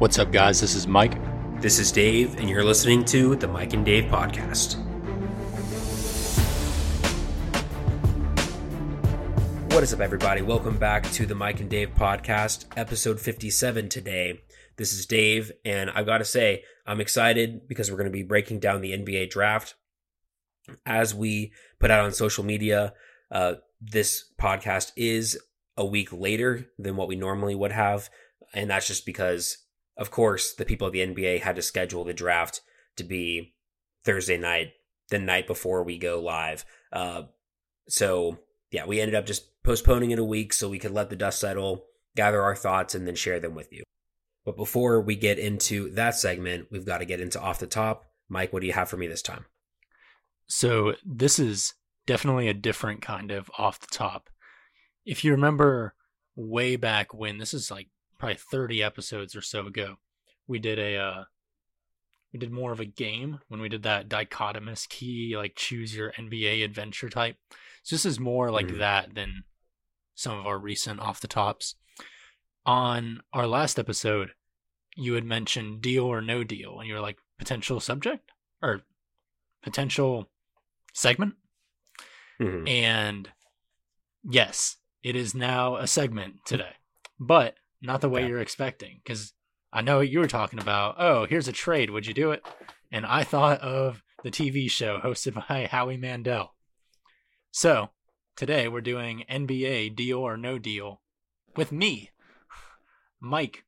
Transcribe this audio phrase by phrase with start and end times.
[0.00, 0.62] What's up, guys?
[0.62, 1.18] This is Mike.
[1.60, 4.76] This is Dave, and you're listening to the Mike and Dave podcast.
[9.74, 10.40] What is up, everybody?
[10.40, 14.40] Welcome back to the Mike and Dave podcast, episode 57 today.
[14.78, 18.22] This is Dave, and I've got to say, I'm excited because we're going to be
[18.22, 19.74] breaking down the NBA draft.
[20.86, 22.94] As we put out on social media,
[23.30, 25.38] uh, this podcast is
[25.76, 28.08] a week later than what we normally would have.
[28.54, 29.58] And that's just because
[30.00, 32.62] of course, the people at the NBA had to schedule the draft
[32.96, 33.54] to be
[34.02, 34.72] Thursday night,
[35.10, 36.64] the night before we go live.
[36.90, 37.24] Uh,
[37.86, 38.38] so,
[38.70, 41.38] yeah, we ended up just postponing it a week so we could let the dust
[41.38, 41.84] settle,
[42.16, 43.82] gather our thoughts, and then share them with you.
[44.46, 48.06] But before we get into that segment, we've got to get into off the top.
[48.26, 49.44] Mike, what do you have for me this time?
[50.46, 51.74] So, this is
[52.06, 54.30] definitely a different kind of off the top.
[55.04, 55.94] If you remember
[56.36, 57.88] way back when, this is like
[58.20, 59.96] probably 30 episodes or so ago,
[60.46, 61.24] we did a uh
[62.32, 66.12] we did more of a game when we did that dichotomous key like choose your
[66.12, 67.36] NBA adventure type.
[67.82, 68.78] So this is more like mm-hmm.
[68.78, 69.44] that than
[70.14, 71.74] some of our recent off the tops.
[72.66, 74.32] On our last episode,
[74.94, 78.30] you had mentioned deal or no deal, and you were like potential subject
[78.62, 78.82] or
[79.62, 80.28] potential
[80.92, 81.34] segment.
[82.40, 82.68] Mm-hmm.
[82.68, 83.28] And
[84.28, 86.74] yes, it is now a segment today,
[87.18, 89.00] but not the way you're expecting.
[89.02, 89.32] Because
[89.72, 90.96] I know what you were talking about.
[90.98, 91.90] Oh, here's a trade.
[91.90, 92.44] Would you do it?
[92.90, 96.54] And I thought of the TV show hosted by Howie Mandel.
[97.50, 97.90] So
[98.36, 101.00] today we're doing NBA deal or no deal
[101.56, 102.10] with me,
[103.20, 103.64] Mike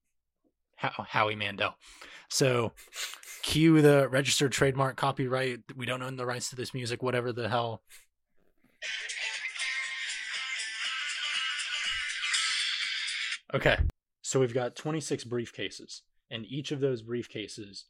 [0.77, 1.74] Howie Mandel.
[2.28, 2.72] So
[3.42, 5.60] cue the registered trademark copyright.
[5.77, 7.83] We don't own the rights to this music, whatever the hell.
[13.55, 13.77] Okay.
[14.33, 17.83] So we've got 26 briefcases, and each of those briefcases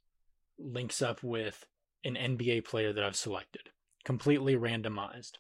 [0.58, 1.66] links up with
[2.02, 3.68] an NBA player that I've selected,
[4.04, 5.34] completely randomized.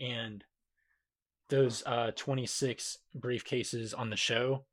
[0.00, 0.42] And
[1.50, 4.64] those uh, 26 briefcases on the show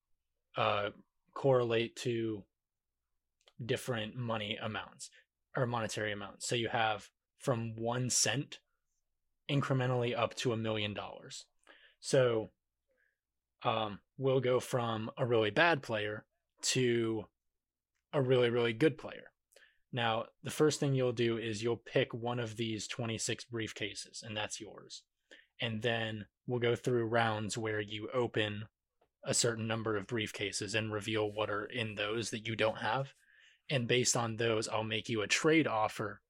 [0.55, 0.91] uh,
[1.33, 2.45] correlate to
[3.65, 5.09] different money amounts
[5.53, 6.47] or monetary amounts.
[6.47, 7.09] So you have
[7.39, 8.59] from one cent
[9.51, 11.43] incrementally up to a million dollars.
[11.99, 12.51] So
[13.63, 16.25] um, will go from a really bad player
[16.61, 17.25] to
[18.13, 19.31] a really, really good player.
[19.91, 24.35] Now, the first thing you'll do is you'll pick one of these 26 briefcases, and
[24.35, 25.03] that's yours.
[25.61, 28.65] And then we'll go through rounds where you open
[29.23, 33.13] a certain number of briefcases and reveal what are in those that you don't have.
[33.69, 36.21] And based on those, I'll make you a trade offer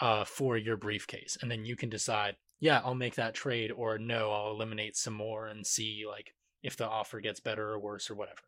[0.00, 1.38] uh, for your briefcase.
[1.40, 5.14] And then you can decide, yeah, I'll make that trade, or no, I'll eliminate some
[5.14, 8.40] more and see like if the offer gets better or worse or whatever.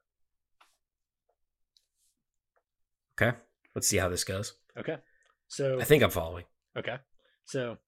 [3.21, 3.37] Okay.
[3.75, 4.55] Let's see how this goes.
[4.77, 4.97] Okay.
[5.49, 6.45] So I think I'm following.
[6.77, 6.97] Okay.
[7.45, 7.79] So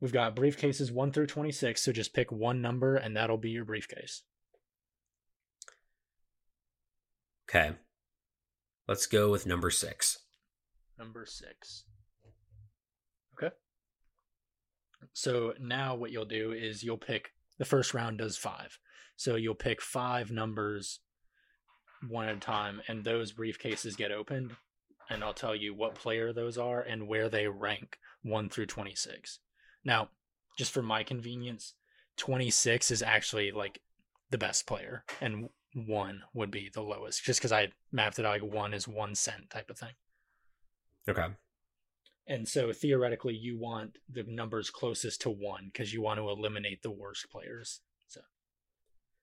[0.00, 3.64] we've got briefcases 1 through 26, so just pick one number and that'll be your
[3.64, 4.22] briefcase.
[7.48, 7.72] Okay.
[8.88, 10.18] Let's go with number 6.
[10.98, 11.84] Number 6.
[13.36, 13.54] Okay.
[15.12, 18.78] So now what you'll do is you'll pick the first round does five.
[19.16, 21.00] So you'll pick five numbers
[22.08, 24.56] one at a time, and those briefcases get opened.
[25.10, 29.38] And I'll tell you what player those are and where they rank one through 26.
[29.84, 30.08] Now,
[30.56, 31.74] just for my convenience,
[32.16, 33.80] 26 is actually like
[34.30, 38.40] the best player, and one would be the lowest, just because I mapped it out
[38.40, 39.92] like one is one cent type of thing.
[41.08, 41.26] Okay.
[42.26, 46.82] And so theoretically, you want the numbers closest to one because you want to eliminate
[46.82, 47.80] the worst players.
[48.08, 48.22] So,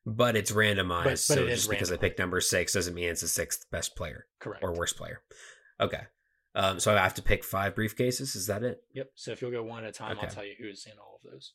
[0.06, 1.04] but it's randomized.
[1.04, 3.96] But, but so just because I picked number six doesn't mean it's the sixth best
[3.96, 5.22] player, correct, or worst player.
[5.80, 6.02] Okay.
[6.54, 8.36] Um, so I have to pick five briefcases.
[8.36, 8.84] Is that it?
[8.94, 9.10] Yep.
[9.16, 10.28] So if you'll go one at a time, okay.
[10.28, 11.54] I'll tell you who's in all of those.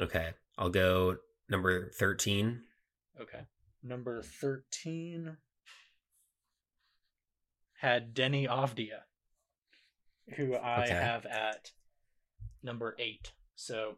[0.00, 0.30] Okay.
[0.58, 1.16] I'll go
[1.48, 2.62] number thirteen.
[3.20, 3.42] Okay.
[3.84, 5.36] Number thirteen
[7.78, 9.02] had Deni Avdija
[10.36, 10.94] who I okay.
[10.94, 11.70] have at
[12.62, 13.32] number eight.
[13.54, 13.96] So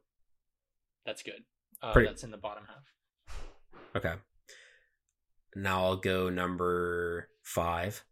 [1.04, 1.44] that's good.
[1.82, 2.08] Uh, Pretty...
[2.08, 3.36] That's in the bottom half.
[3.96, 4.14] Okay.
[5.54, 8.04] Now I'll go number five.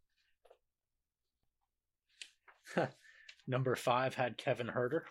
[3.49, 5.03] number five had Kevin Huerter,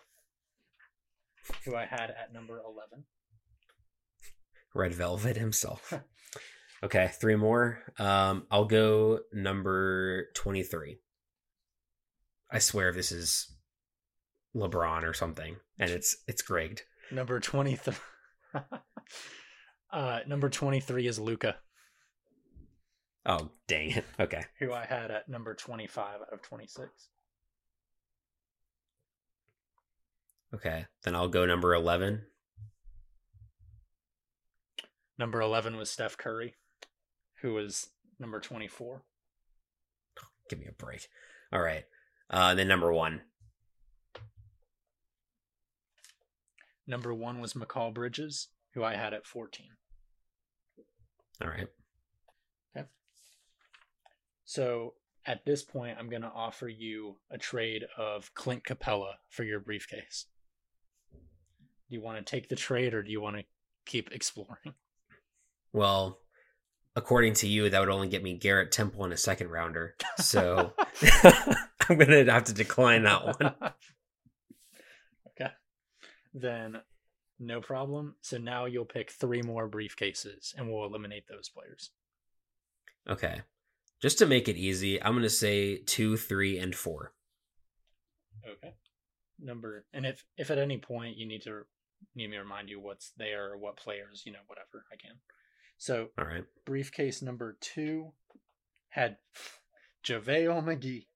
[1.64, 3.04] who I had at number 11.
[4.74, 5.92] Red Velvet himself.
[6.82, 7.80] okay, three more.
[7.98, 10.98] Um, I'll go number 23.
[12.52, 13.52] I swear this is
[14.54, 16.80] LeBron or something, and it's it's Greg.
[17.10, 17.94] Number twenty three.
[19.92, 21.56] uh, number twenty three is Luka.
[23.26, 24.04] Oh, dang it.
[24.18, 24.44] Okay.
[24.58, 26.88] who I had at number 25 out of 26.
[30.54, 30.86] Okay.
[31.04, 32.22] Then I'll go number 11.
[35.18, 36.54] Number 11 was Steph Curry,
[37.42, 39.02] who was number 24.
[40.48, 41.06] Give me a break.
[41.52, 41.84] All right.
[42.30, 43.22] Uh, then number one.
[46.86, 49.66] Number one was Mikal Bridges, who I had at 14.
[51.42, 51.68] All right.
[54.50, 54.94] So
[55.26, 59.60] at this point, I'm going to offer you a trade of Clint Capela for your
[59.60, 60.26] briefcase.
[61.12, 63.44] Do you want to take the trade or do you want to
[63.86, 64.74] keep exploring?
[65.72, 66.18] Well,
[66.96, 69.94] according to you, that would only get me Garrett Temple in a second rounder.
[70.18, 70.72] So
[71.90, 73.54] I'm going to have to decline that one.
[75.28, 75.50] okay.
[76.32, 76.80] Then
[77.40, 78.14] no problem.
[78.20, 81.90] So now you'll pick three more briefcases and we'll eliminate those players.
[83.08, 83.42] Okay.
[84.00, 87.12] Just to make it easy, I'm going to say two, three, and four.
[88.48, 88.74] Okay.
[89.38, 91.62] Number, and if if at any point you need to
[92.14, 95.16] need me to remind you what's there or what players, you know, whatever, I can.
[95.76, 96.44] So, all right.
[96.66, 98.12] Briefcase number two
[98.90, 99.16] had
[100.04, 101.06] JaVale McGee.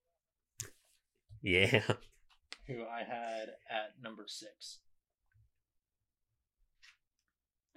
[1.44, 1.82] Yeah.
[2.66, 4.78] Who I had at number six.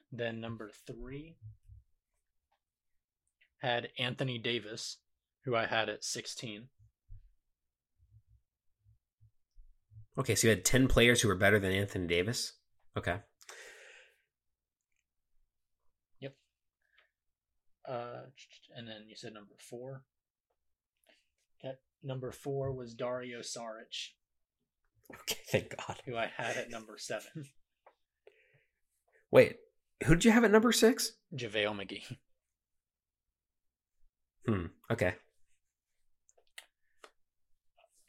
[0.10, 1.36] Then number three
[3.62, 4.98] had Anthony Davis,
[5.44, 6.70] who I had at 16.
[10.18, 12.54] Okay, so you had 10 players who were better than Anthony Davis?
[12.98, 13.18] Okay.
[16.22, 16.36] Yep.
[17.86, 18.22] Uh,
[18.78, 20.04] and then you said number four.
[21.60, 21.76] Okay.
[22.04, 24.12] Number four was Dario Saric.
[25.22, 26.02] Okay, thank God.
[26.06, 27.46] Who I had at number seven.
[29.32, 29.58] Wait,
[30.06, 31.14] who did you have at number six?
[31.36, 32.18] JaVale McGee.
[34.46, 34.68] Hmm.
[34.90, 35.16] Okay.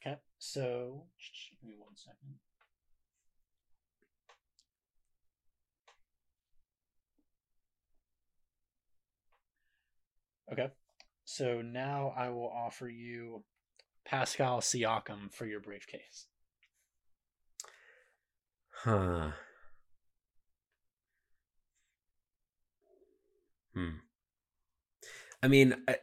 [0.00, 0.16] Okay.
[0.38, 1.04] So,
[1.60, 2.36] give me one second.
[10.52, 10.68] Okay.
[11.24, 13.44] So now I will offer you
[14.08, 16.26] Pascal Siakam for your briefcase.
[18.70, 19.32] Huh.
[23.74, 23.98] Hmm.
[25.42, 25.96] I mean, I,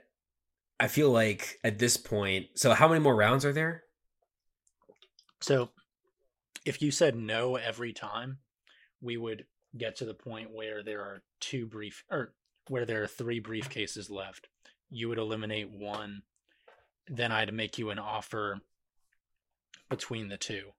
[0.79, 3.83] I feel like at this point, so how many more rounds are there?
[5.41, 5.69] So,
[6.63, 8.37] if you said no every time,
[9.01, 9.45] we would
[9.77, 12.33] get to the point where there are two brief or
[12.67, 14.47] where there are three briefcases left.
[14.89, 16.21] You would eliminate one,
[17.07, 18.59] then I'd make you an offer
[19.89, 20.71] between the two.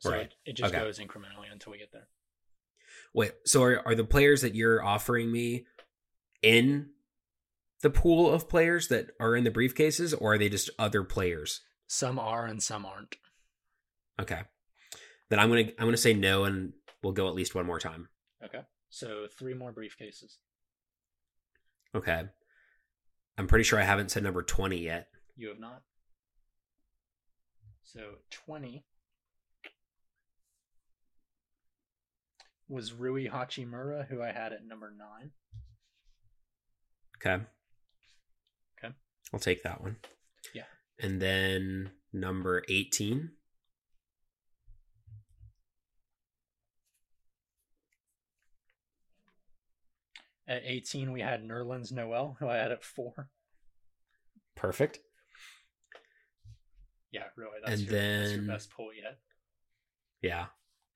[0.00, 0.20] So Right.
[0.26, 0.82] it, it just Okay.
[0.82, 2.08] goes incrementally until we get there.
[3.12, 5.66] Wait, so are, are the players that you're offering me
[6.42, 6.90] in
[7.80, 11.62] the pool of players that are in the briefcases, or are they just other players?
[11.88, 13.16] Some are and some aren't.
[14.20, 14.42] Okay.
[15.30, 16.72] Then I'm gonna I'm gonna say no, and
[17.02, 18.08] we'll go at least one more time.
[18.44, 18.62] Okay.
[18.88, 20.36] So three more briefcases.
[21.94, 22.24] Okay.
[23.38, 25.08] I'm pretty sure I haven't said number twenty yet.
[25.36, 25.82] You have not.
[27.84, 28.00] So
[28.30, 28.84] 20
[32.68, 35.30] was Rui Hachimura, who I had at number 9.
[37.16, 37.44] Okay.
[38.78, 38.94] Okay.
[39.32, 39.96] I'll take that one.
[40.54, 40.64] Yeah.
[41.00, 43.30] And then number 18.
[50.48, 53.28] At 18, we had Nerlens Noel, who I had at 4.
[54.56, 54.98] Perfect.
[57.12, 57.58] Yeah, really.
[57.64, 59.18] That's, And your, that's your then- best pull yet.
[60.22, 60.46] Yeah.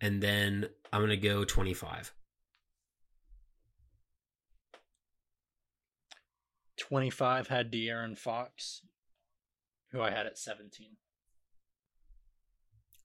[0.00, 2.12] And then I'm going to go 25.
[6.78, 8.82] 25 had De'Aaron Fox,
[9.92, 10.96] who I had at 17.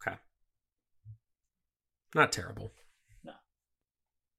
[0.07, 0.17] Okay.
[2.15, 2.71] Not terrible.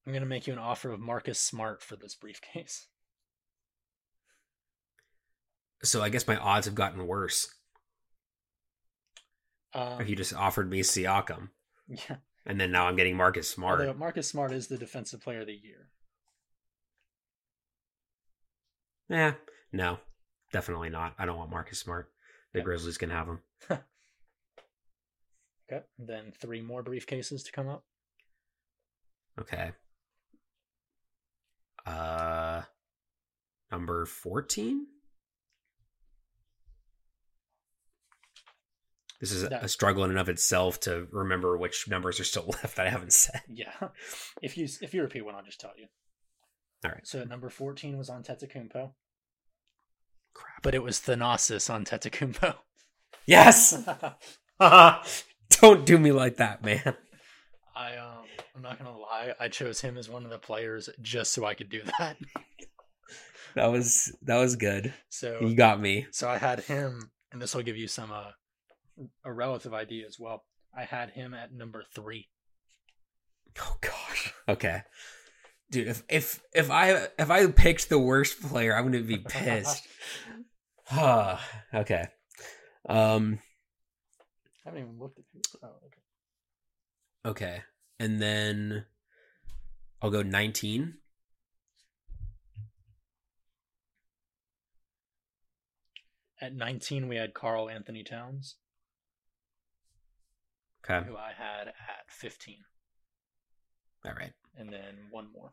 [0.09, 2.87] I'm going to make you an offer of Marcus Smart for this briefcase.
[5.85, 7.55] So I guess my odds have gotten worse.
[9.73, 11.51] Um, if you just offered me Siakam,
[11.87, 12.17] yeah.
[12.45, 13.79] and then now I'm getting Marcus Smart.
[13.79, 15.91] Although Marcus Smart is the defensive player of the year.
[19.09, 19.35] Yeah,
[19.73, 20.01] no,
[20.53, 21.15] definitely not.
[21.17, 22.11] I don't want Marcus Smart.
[22.53, 22.65] The Yeah.
[22.65, 23.39] Grizzlies can have him.
[25.71, 25.85] Okay.
[25.97, 27.85] Then three more briefcases to come up.
[29.39, 29.71] Okay.
[31.87, 32.63] Uh,
[33.71, 34.87] number fourteen.
[39.21, 42.47] This is That- a struggle in and of itself to remember which numbers are still
[42.63, 43.43] left that I haven't said.
[43.49, 43.73] Yeah.
[44.43, 45.87] If you if you repeat one, I'll just tell you.
[46.85, 47.05] All right.
[47.07, 48.93] So number 14 was Antetokounmpo,
[50.35, 50.63] Crap.
[50.63, 52.55] but it was Thanasis Antetokounmpo.
[53.27, 53.77] Yes.
[55.51, 56.95] Don't do me like that, man.
[57.75, 58.18] I um
[58.59, 61.55] I'm not gonna lie, I chose him as one of the players just so I
[61.55, 62.17] could do that.
[63.55, 64.93] That was that was good.
[65.09, 66.07] So You got me.
[66.13, 68.33] so I had him, and this will give you some uh
[69.25, 70.45] a relative idea as well.
[70.77, 72.29] I had him at number three.
[73.59, 74.35] Oh gosh.
[74.49, 74.83] Okay.
[75.71, 79.83] Dude, if if if I if I picked the worst player, I'm gonna be pissed.
[80.91, 82.07] Ah, okay.
[82.89, 83.41] Um.
[84.67, 85.41] I haven't even looked at who.
[85.63, 86.01] Oh, okay.
[87.31, 87.63] Okay,
[87.99, 88.87] and then
[90.01, 90.95] I'll go 19.
[96.41, 98.57] At 19, we had Karl-Anthony Towns,
[100.85, 101.05] Okay.
[101.07, 102.65] who I had at 15,
[104.05, 104.33] All right.
[104.57, 105.53] and then one more.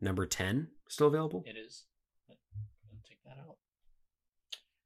[0.00, 1.42] Number 10 still available.
[1.46, 1.86] It is.
[2.28, 2.36] I'll
[3.08, 3.56] take that out.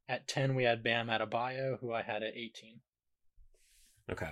[0.08, 2.80] At 10, we had Bam Adebayo, who I had at 18.
[4.10, 4.30] Okay.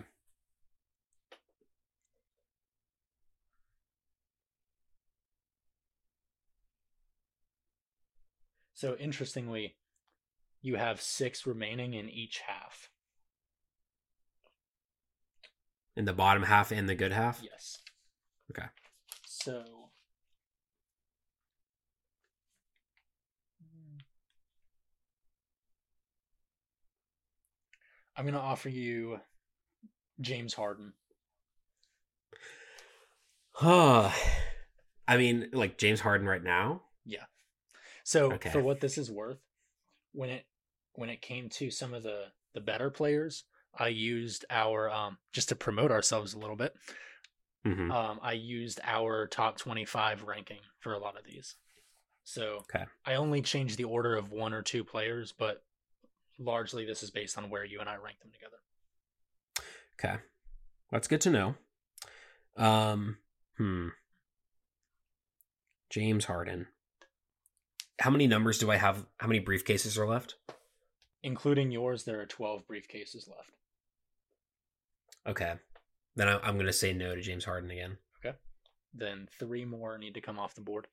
[8.80, 9.76] So interestingly,
[10.62, 12.88] you have six remaining in each half.
[15.98, 17.42] In the bottom half and the good half.
[17.42, 17.76] Yes.
[18.50, 18.68] Okay.
[19.26, 19.64] So.
[28.16, 29.20] I'm going to offer you
[30.22, 30.94] James Harden.
[33.52, 34.10] Huh.
[35.06, 36.80] I mean, like James Harden right now.
[38.10, 38.50] So Okay.
[38.50, 39.38] for what this is worth,
[40.10, 40.44] when it
[40.94, 42.24] when it came to some of the
[42.54, 46.74] the better players, I used our um just to promote ourselves a little bit.
[47.64, 51.54] hmm Um, I used our top 25 ranking for a lot of these.
[52.24, 52.84] So Okay.
[53.06, 55.62] I only changed the order of one or two players, but
[56.36, 58.56] largely this is based on where you and I rank them together.
[59.94, 60.20] Okay.
[60.90, 61.54] That's good to know.
[62.56, 63.18] Um.
[63.56, 63.90] Hmm.
[65.90, 66.66] James Harden.
[68.00, 69.06] How many numbers do I have?
[69.18, 70.36] How many briefcases are left?
[71.22, 73.52] Including yours, there are 12 briefcases left.
[75.26, 75.54] Okay.
[76.16, 77.98] Then I- I'm going to say no to James Harden again.
[78.24, 78.36] Okay.
[78.94, 80.86] Then three more need to come off the board.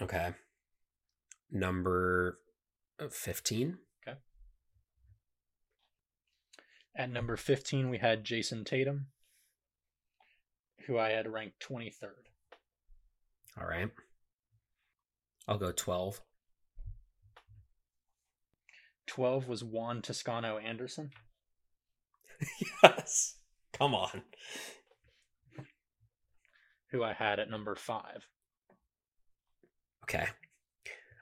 [0.00, 0.34] Okay.
[1.50, 2.38] Number
[3.10, 3.78] 15.
[4.06, 4.18] Okay.
[6.94, 9.06] At number 15, we had Jayson Tatum,
[10.86, 12.28] who I had ranked 23rd.
[13.60, 13.90] All right.
[15.46, 16.20] I'll go 12.
[19.06, 21.10] 12 was Juan Toscano Anderson.
[22.82, 23.36] yes.
[23.72, 24.22] Come on.
[26.90, 28.26] who I had at number five.
[30.04, 30.26] Okay.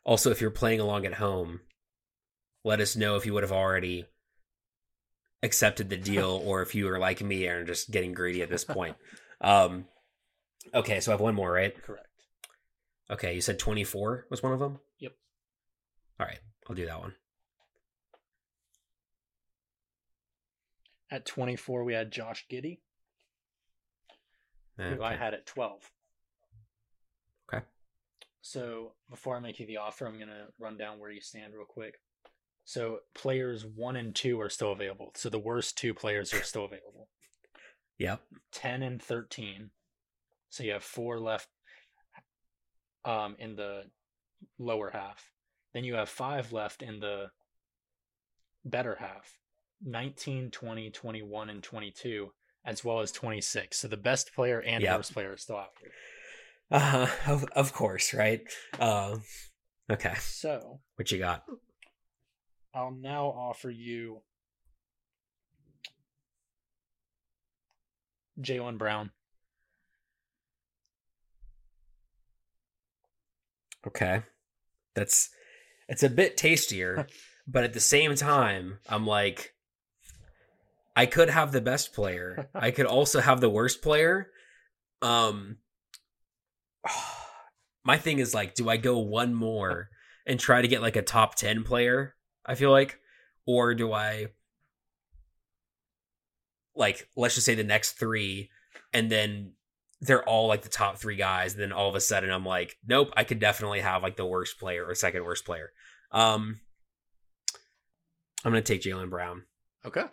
[0.05, 1.61] Also, if you're playing along at home,
[2.64, 4.05] let us know if you would have already
[5.43, 8.64] accepted the deal or if you are like me and just getting greedy at this
[8.64, 8.97] point.
[9.41, 9.87] Um,
[10.75, 11.75] okay, so I have one more, right?
[11.83, 12.07] Correct.
[13.12, 14.78] Okay, you said 24 was one of them?
[14.99, 15.12] Yep.
[16.19, 16.38] All right,
[16.69, 17.14] I'll do that one.
[21.11, 22.78] At 24, we had Josh Giddey,
[24.78, 25.90] who I had at 12.
[27.52, 27.62] Okay.
[28.40, 31.52] So before I make you the offer, I'm going to run down where you stand
[31.52, 31.97] real quick.
[32.64, 35.12] So players one and two are still available.
[35.16, 37.09] So the worst two players are still available.
[37.99, 38.23] Yep.
[38.52, 39.69] 10 and 13.
[40.49, 41.49] So you have four left
[43.04, 43.85] um, in the
[44.59, 45.30] lower half.
[45.75, 47.30] Then you have five left in the
[48.64, 49.38] better half
[49.85, 52.32] 19, 20, 21, and 22,
[52.64, 53.78] as well as 26.
[53.78, 54.97] So the best player and Yep.
[54.97, 55.90] worst player are still out here.
[56.71, 58.40] Uh, of, of course, right?
[58.78, 59.16] Uh,
[59.90, 61.42] okay, So what you got?
[62.75, 64.23] I'll now offer you
[68.40, 69.11] Jaylen Brown.
[73.87, 74.23] Okay.
[74.95, 75.31] That's
[75.89, 77.07] it's a bit tastier,
[77.47, 79.55] but at the same time, I'm like
[80.95, 82.49] I could have the best player.
[82.55, 84.29] I could also have the worst player.
[85.01, 85.59] Um
[87.85, 89.89] my thing is like do I go one more
[90.27, 92.15] and try to get like a top 10 player?
[92.47, 92.99] I feel like
[93.47, 94.29] or do I
[96.75, 98.51] like let's just say the next 3
[98.93, 99.53] and then
[100.02, 101.54] they're all like the top three guys.
[101.54, 104.59] Then all of a sudden, I'm like, nope, I could definitely have like the worst
[104.59, 105.73] player or second worst player.
[106.11, 106.61] Um,
[108.44, 109.44] I'm gonna take Jaylen Brown.
[109.85, 110.04] Okay.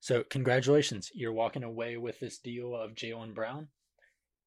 [0.00, 3.68] So congratulations, you're walking away with this deal of Jaylen Brown,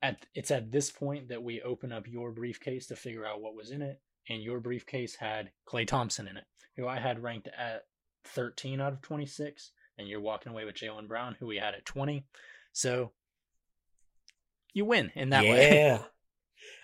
[0.01, 3.55] at it's at this point that we open up your briefcase to figure out what
[3.55, 7.49] was in it, and your briefcase had Klay Thompson in it, who I had ranked
[7.57, 7.83] at
[8.25, 11.85] 13 out of 26, and you're walking away with Jaylen Brown, who we had at
[11.85, 12.25] 20.
[12.73, 13.11] So
[14.73, 15.51] you win in that yeah.
[15.51, 15.69] way.
[15.73, 16.03] Yeah.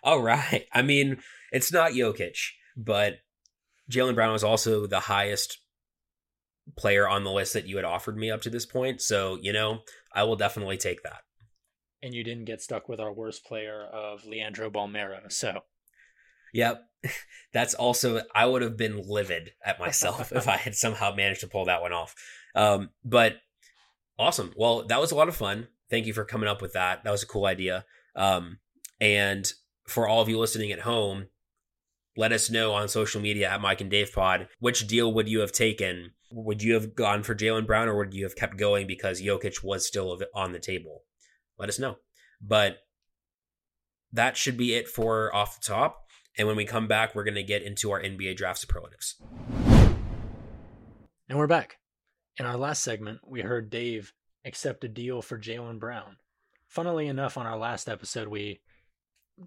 [0.03, 0.65] All right.
[0.73, 1.17] I mean,
[1.51, 2.37] it's not Jokic,
[2.75, 3.15] but
[3.91, 5.59] Jaylen Brown was also the highest
[6.75, 9.01] player on the list that you had offered me up to this point.
[9.01, 9.79] So, you know,
[10.13, 11.21] I will definitely take that.
[12.01, 15.31] And you didn't get stuck with our worst player of Leandro Bolmaro.
[15.31, 15.61] So,
[16.53, 16.83] yep.
[17.53, 21.47] That's also, I would have been livid at myself if I had somehow managed to
[21.47, 22.13] pull that one off.
[22.55, 23.37] Um, but
[24.19, 24.53] awesome.
[24.55, 25.67] Well, that was a lot of fun.
[25.89, 27.03] Thank you for coming up with that.
[27.03, 27.85] That was a cool idea.
[28.15, 28.59] Um,
[28.99, 29.51] and
[29.87, 31.27] for all of you listening at home,
[32.17, 35.39] let us know on social media at Mike and Dave Pod which deal would you
[35.39, 36.11] have taken?
[36.31, 39.63] Would you have gone for Jaylen Brown or would you have kept going because Jokic
[39.63, 41.03] was still on the table?
[41.57, 41.97] Let us know.
[42.41, 42.79] But
[44.11, 46.03] that should be it for off the top.
[46.37, 49.15] And when we come back, we're going to get into our NBA draft superlatives.
[51.29, 51.77] And we're back.
[52.37, 54.13] In our last segment, we heard Dave
[54.47, 56.17] accept a deal for Jaylen Brown.
[56.67, 58.61] Funnily enough, on our last episode, we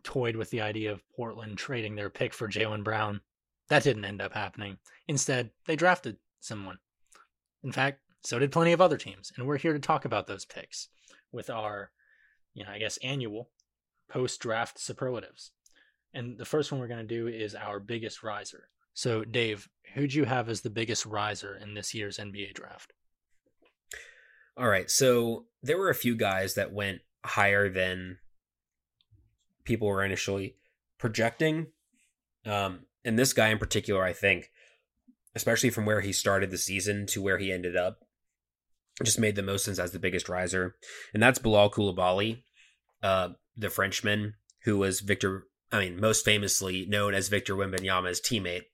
[0.02, 3.20] toyed with the idea of Portland trading their pick for Jaylen Brown.
[3.68, 4.78] That didn't end up happening.
[5.08, 6.78] Instead, they drafted someone.
[7.62, 10.44] In fact, so did plenty of other teams, and we're here to talk about those
[10.44, 10.88] picks
[11.32, 11.90] with our,
[12.54, 13.50] you know, I guess annual
[14.08, 15.52] post-draft superlatives.
[16.12, 18.68] And the first one we're going to do is our biggest riser.
[18.92, 22.92] So, Dave, who'd you have as the biggest riser in this year's NBA draft?
[24.60, 28.18] All right, so there were a few guys that went higher than
[29.64, 30.56] people were initially
[30.98, 31.68] projecting.
[32.44, 34.50] Um, and this guy in particular, I think,
[35.34, 38.00] especially from where he started the season to where he ended up,
[39.02, 40.76] just made the most sense as the biggest riser.
[41.14, 42.42] And that's Bilal Coulibaly,
[43.02, 48.64] uh, the Frenchman who was Victor, I mean, most famously known as Victor Wembanyama's teammate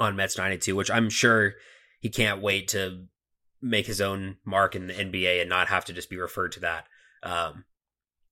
[0.00, 1.56] on Mets 92, which I'm sure
[2.00, 3.04] he can't wait to
[3.60, 6.60] make his own mark in the NBA and not have to just be referred to
[6.60, 6.86] that.
[7.22, 7.64] Um,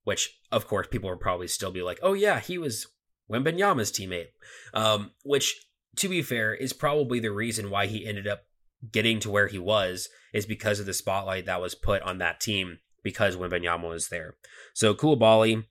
[0.05, 2.87] which of course people will probably still be like, oh yeah, he was
[3.31, 4.29] Wembanyama's teammate.
[4.73, 8.45] Um, which to be fair is probably the reason why he ended up
[8.93, 12.41] getting to where he was is because of the spotlight that was put on that
[12.41, 14.35] team because Wembanyama was there.
[14.75, 15.65] So Coulibaly,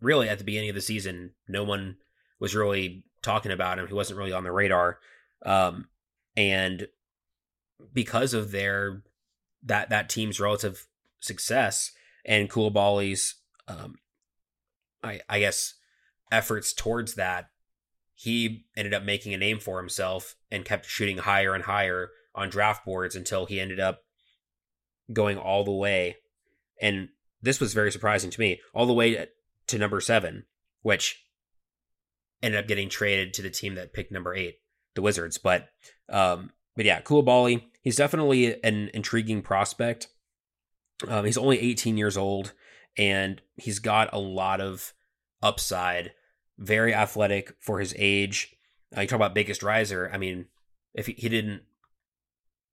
[0.00, 1.96] really at the beginning of the season, no one
[2.38, 3.86] was really talking about him.
[3.86, 4.98] He wasn't really on the radar.
[5.44, 5.88] Um,
[6.36, 6.86] and
[7.92, 9.02] because of their
[9.62, 10.86] that that team's relative
[11.20, 11.92] success
[12.24, 13.36] and Coulibaly's
[13.68, 13.96] um
[15.02, 15.74] I I guess
[16.30, 17.50] efforts towards that,
[18.14, 22.50] he ended up making a name for himself and kept shooting higher and higher on
[22.50, 24.02] draft boards until he ended up
[25.12, 26.16] going all the way.
[26.80, 27.08] And
[27.40, 29.28] this was very surprising to me all the way
[29.66, 30.44] to number 7
[30.82, 31.24] which
[32.42, 34.56] ended up getting traded to the team that picked number 8
[34.94, 35.38] the Wizards.
[35.38, 35.68] But
[36.08, 40.08] um but yeah, Coulibaly, he's definitely an intriguing prospect.
[41.08, 42.52] Um, he's only 18 years old,
[42.96, 44.92] and he's got a lot of
[45.42, 46.12] upside.
[46.58, 48.54] Very athletic for his age.
[48.96, 50.10] Uh, you talk about biggest riser.
[50.12, 50.46] I mean,
[50.94, 51.62] if he, he didn't,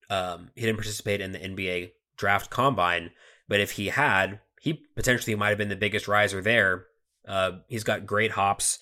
[0.10, 3.12] um, he didn't participate in the NBA draft combine,
[3.48, 6.86] but if he had, he potentially might have been the biggest riser there.
[7.28, 8.80] Uh, he's got great hops,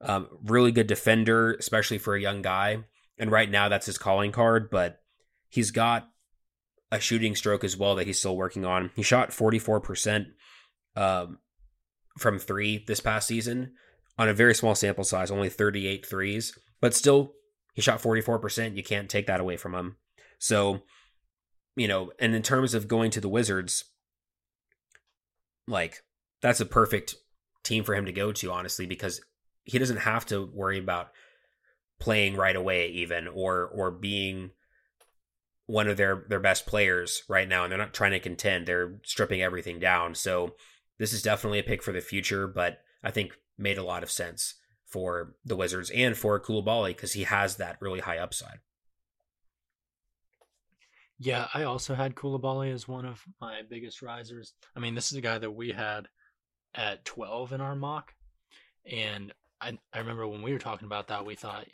[0.00, 2.84] um, really good defender, especially for a young guy
[3.20, 5.02] and right now that's his calling card, but
[5.50, 6.08] he's got
[6.90, 8.90] a shooting stroke as well that he's still working on.
[8.96, 10.26] He shot 44%
[10.96, 11.38] um,
[12.18, 13.74] from three this past season
[14.18, 17.34] on a very small sample size, only 38 threes, but still
[17.74, 18.74] he shot 44%.
[18.74, 19.96] You can't take that away from him.
[20.38, 20.80] So,
[21.76, 23.84] you know, and in terms of going to the Wizards,
[25.68, 25.98] like
[26.40, 27.16] that's a perfect
[27.64, 29.20] team for him to go to, honestly, because
[29.64, 31.10] he doesn't have to worry about
[32.00, 34.50] playing right away even or or being
[35.66, 38.98] one of their their best players right now and they're not trying to contend they're
[39.04, 40.14] stripping everything down.
[40.14, 40.56] So
[40.98, 44.10] this is definitely a pick for the future but i think made a lot of
[44.10, 44.54] sense
[44.86, 48.58] for the wizards and for Coulibaly because he has that really high upside.
[51.18, 54.54] Yeah i also had Coulibaly as one of my biggest risers.
[54.76, 56.06] I mean this is a guy that we had
[56.74, 58.12] at 12 in our mock
[58.90, 61.66] and I, I remember when we were talking about that we thought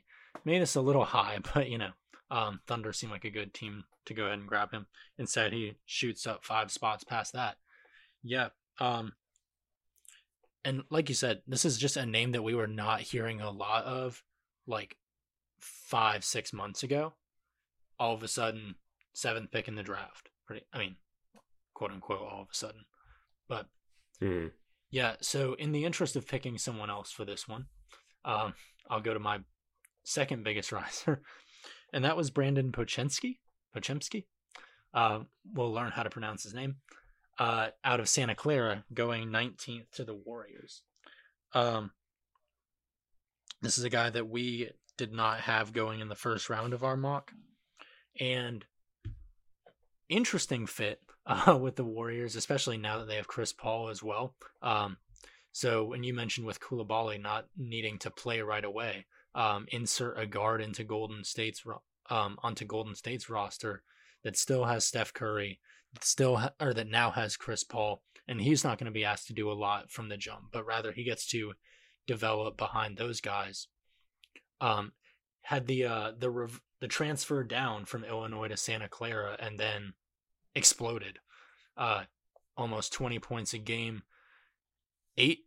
[0.46, 1.90] made us a little high, but you know,
[2.30, 4.86] um, Thunder seemed like a good team to go ahead and grab him.
[5.18, 7.56] Instead, he shoots up five spots past that.
[8.22, 8.48] Yeah.
[8.78, 9.12] Um,
[10.64, 13.50] and like you said, this is just a name that we were not hearing a
[13.50, 14.22] lot of
[14.66, 14.96] like
[15.60, 17.14] five, six months ago.
[17.98, 18.74] All of a sudden,
[19.12, 20.30] seventh pick in the draft.
[20.46, 20.96] Pretty, I mean,
[21.74, 22.84] quote unquote, all of a sudden.
[23.48, 23.66] But
[24.20, 24.50] mm.
[24.90, 27.66] Yeah, so in the interest of picking someone else for this one,
[28.24, 28.54] um,
[28.88, 29.40] I'll go to my
[30.06, 31.20] second biggest riser,
[31.92, 33.38] and that was Brandon Pochensky.
[33.76, 34.24] Pochemsky.
[34.94, 35.20] Uh,
[35.52, 36.76] we'll learn how to pronounce his name.
[37.38, 40.80] Uh, out of Santa Clara, going 19th to the Warriors.
[41.52, 41.90] Um,
[43.60, 46.82] this is a guy that we did not have going in the first round of
[46.82, 47.32] our mock,
[48.18, 48.64] and
[50.08, 54.34] interesting fit uh, with the Warriors, especially now that they have Chris Paul as well.
[54.62, 54.96] Um,
[55.52, 60.26] so and you mentioned with Coulibaly not needing to play right away, um, insert a
[60.26, 61.62] guard into Golden State's
[62.10, 63.82] um, onto Golden State's roster
[64.24, 65.60] that still has Steph Curry,
[66.00, 69.28] still ha- or that now has Chris Paul, and he's not going to be asked
[69.28, 71.52] to do a lot from the jump, but rather he gets to
[72.06, 73.68] develop behind those guys.
[74.60, 74.92] Um,
[75.42, 79.92] had the uh, the rev- the transfer down from Illinois to Santa Clara and then
[80.54, 81.18] exploded.
[81.76, 82.04] Uh,
[82.56, 84.02] almost 20 points a game.
[85.18, 85.40] 8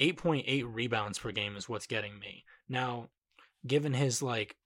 [0.00, 2.44] 8.8 rebounds per game is what's getting me.
[2.68, 3.10] Now,
[3.66, 4.56] given his like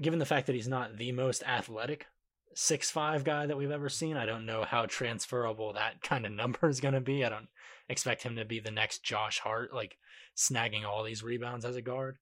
[0.00, 2.06] given the fact that he's not the most athletic
[2.54, 6.32] six five guy that we've ever seen, I don't know how transferable that kind of
[6.32, 7.24] number is going to be.
[7.24, 7.48] I don't
[7.88, 9.96] expect him to be the next Josh Hart, like
[10.36, 12.18] snagging all these rebounds as a guard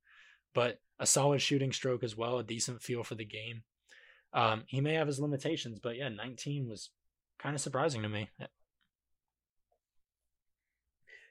[0.57, 3.63] but a solid shooting stroke as well, a decent feel for the game.
[4.33, 6.89] Um, he may have his limitations, but yeah, 19 was
[7.39, 8.31] kind of surprising to me.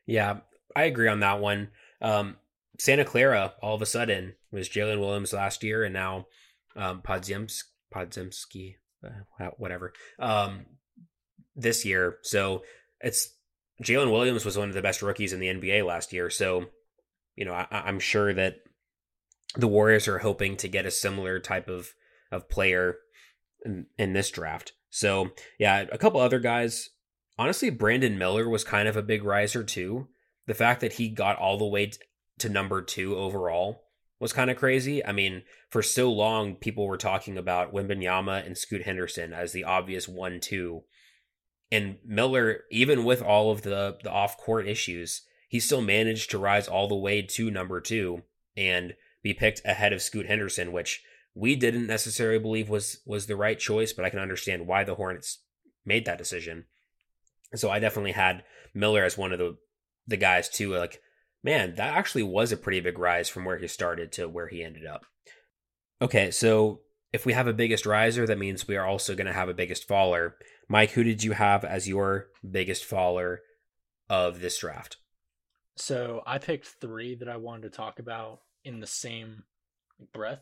[0.05, 0.37] Yeah,
[0.75, 1.69] I agree on that one.
[2.03, 2.35] Um,
[2.79, 6.27] Santa Clara, all of a sudden, was Jalen Williams last year, and now
[6.75, 10.65] um, Podziemski, Podziemski uh, whatever, um,
[11.55, 12.17] this year.
[12.23, 12.63] So
[13.01, 13.33] it's
[13.83, 16.29] Jalen Williams was one of the best rookies in the NBA last year.
[16.29, 16.65] So,
[17.35, 18.57] you know, I, I'm sure that
[19.55, 21.93] the Warriors are hoping to get a similar type of
[22.31, 22.97] of player
[23.63, 24.73] in, in this draft.
[24.89, 26.89] So yeah, a couple other guys.
[27.37, 30.07] Honestly, Brandon Miller was kind of a big riser too.
[30.47, 31.91] The fact that he got all the way
[32.39, 33.83] to number two overall
[34.19, 35.05] was kind of crazy.
[35.05, 39.63] I mean, for so long, people were talking about Wembanyama and Scoot Henderson as the
[39.63, 40.83] obvious one-two,
[41.71, 46.67] and Miller, even with all of the the off-court issues, he still managed to rise
[46.67, 48.23] all the way to number two.
[48.57, 53.35] And be picked ahead of Scoot Henderson, which we didn't necessarily believe was was the
[53.35, 55.39] right choice, but I can understand why the Hornets
[55.83, 56.65] made that decision.
[57.55, 58.43] So I definitely had
[58.73, 59.57] Miller as one of the
[60.07, 60.77] the guys too.
[60.77, 61.01] Like,
[61.45, 64.63] man, that actually was a pretty big rise from where he started to where he
[64.63, 65.05] ended up.
[66.01, 66.81] Okay, so
[67.13, 69.53] if we have a biggest riser, that means we are also going to have a
[69.53, 70.35] biggest faller.
[70.67, 73.41] Mike, who did you have as your biggest faller
[74.09, 74.97] of this draft?
[75.77, 79.43] So I picked three that I wanted to talk about in the same
[80.13, 80.41] breath,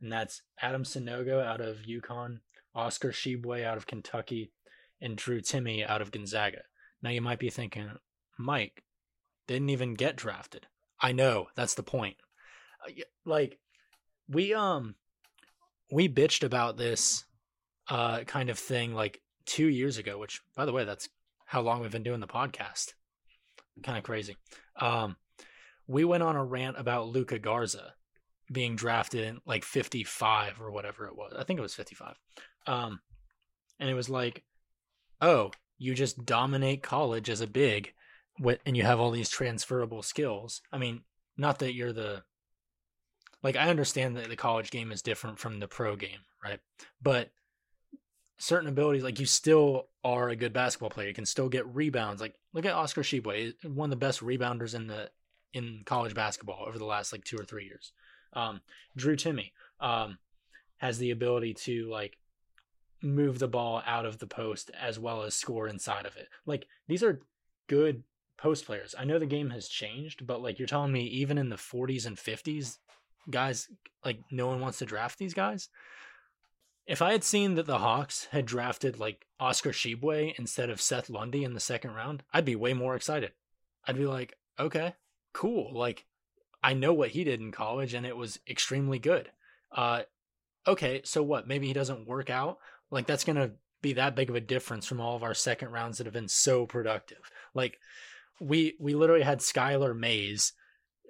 [0.00, 2.40] and that's Adam Sanogo out of UConn,
[2.74, 4.52] Oscar Tshiebwe out of Kentucky,
[5.02, 6.62] and Drew Timme out of Gonzaga.
[7.02, 7.90] Now you might be thinking,
[8.38, 8.82] Mike
[9.54, 10.66] didn't even get drafted.
[11.00, 12.16] I know that's the point.
[12.86, 12.92] Uh,
[13.24, 13.58] like
[14.28, 14.94] we um
[15.90, 17.24] we bitched about this
[17.88, 21.08] uh kind of thing like two years ago, which by the way, that's
[21.46, 22.92] how long we've been doing the podcast.
[23.82, 24.36] Kind of crazy.
[24.76, 25.16] Um,
[25.86, 27.94] we went on a rant about Luka Garza
[28.52, 31.32] being drafted in like 55 or whatever it was.
[31.36, 32.14] I think it was 55.
[32.66, 33.00] Um,
[33.80, 34.44] and it was like,
[35.20, 37.92] oh, you just dominate college as a big,
[38.64, 40.62] and you have all these transferable skills.
[40.72, 41.02] I mean,
[41.36, 42.22] not that you're the
[43.42, 46.60] like I understand that the college game is different from the pro game, right?
[47.02, 47.30] But
[48.38, 51.08] certain abilities, like you still are a good basketball player.
[51.08, 52.20] You can still get rebounds.
[52.20, 55.10] Like look at Oscar Tshiebwe, one of the best rebounders in the
[55.52, 57.92] in college basketball over the last like two or three years.
[58.32, 58.60] Um,
[58.96, 59.50] Drew Timme
[59.80, 60.18] um,
[60.78, 62.16] has the ability to like
[63.02, 66.28] move the ball out of the post as well as score inside of it.
[66.46, 67.20] Like these are
[67.66, 68.02] good
[68.40, 68.94] post players.
[68.98, 72.06] I know the game has changed, but like you're telling me even in the 40s
[72.06, 72.78] and 50s,
[73.30, 73.68] guys
[74.04, 75.68] like no one wants to draft these guys.
[76.86, 81.10] If I had seen that the Hawks had drafted like Oscar Tshiebwe instead of Seth
[81.10, 83.32] Lundy in the second round, I'd be way more excited.
[83.86, 84.94] I'd be like, okay,
[85.32, 85.72] cool.
[85.76, 86.06] Like
[86.62, 89.30] I know what he did in college and it was extremely good.
[89.70, 90.02] Uh
[90.66, 91.46] okay, so what?
[91.46, 92.58] Maybe he doesn't work out.
[92.90, 95.70] Like that's going to be that big of a difference from all of our second
[95.70, 97.30] rounds that have been so productive.
[97.54, 97.78] Like
[98.40, 100.52] we we literally had Skylar Mays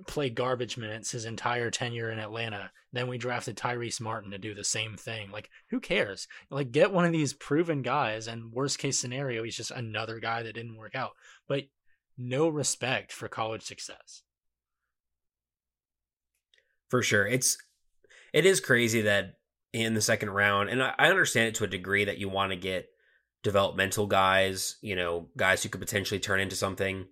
[0.06, 2.70] play garbage minutes his entire tenure in Atlanta.
[2.92, 5.30] Then we drafted Tyrese Martin to do the same thing.
[5.30, 6.26] Like, who cares?
[6.50, 10.42] Like, get one of these proven guys, and worst case scenario, he's just another guy
[10.42, 11.12] that didn't work out.
[11.48, 11.64] But
[12.18, 14.22] no respect for college success.
[16.88, 17.26] For sure.
[17.26, 17.56] It's
[18.32, 19.34] it is crazy that
[19.72, 22.50] in the second round, and I, I understand it to a degree that you want
[22.50, 22.88] to get
[23.42, 27.06] developmental guys, you know, guys who could potentially turn into something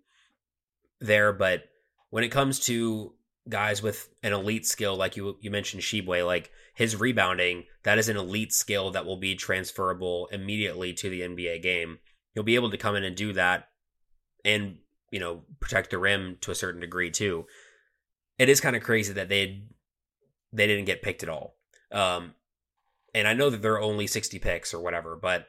[1.01, 1.33] there.
[1.33, 1.65] But
[2.11, 3.15] when it comes to
[3.49, 8.09] guys with an elite skill, like you you mentioned Tshiebwe, like his rebounding, that is
[8.09, 11.99] an elite skill that will be transferable immediately to the NBA game.
[12.35, 13.69] He'll be able to come in and do that
[14.45, 14.79] and,
[15.11, 17.47] you know, protect the rim to a certain degree too.
[18.39, 19.65] It is kind of crazy that they
[20.53, 21.57] they didn't get picked at all.
[21.91, 22.35] Um,
[23.15, 25.49] and I know that there are only 60 picks or whatever, but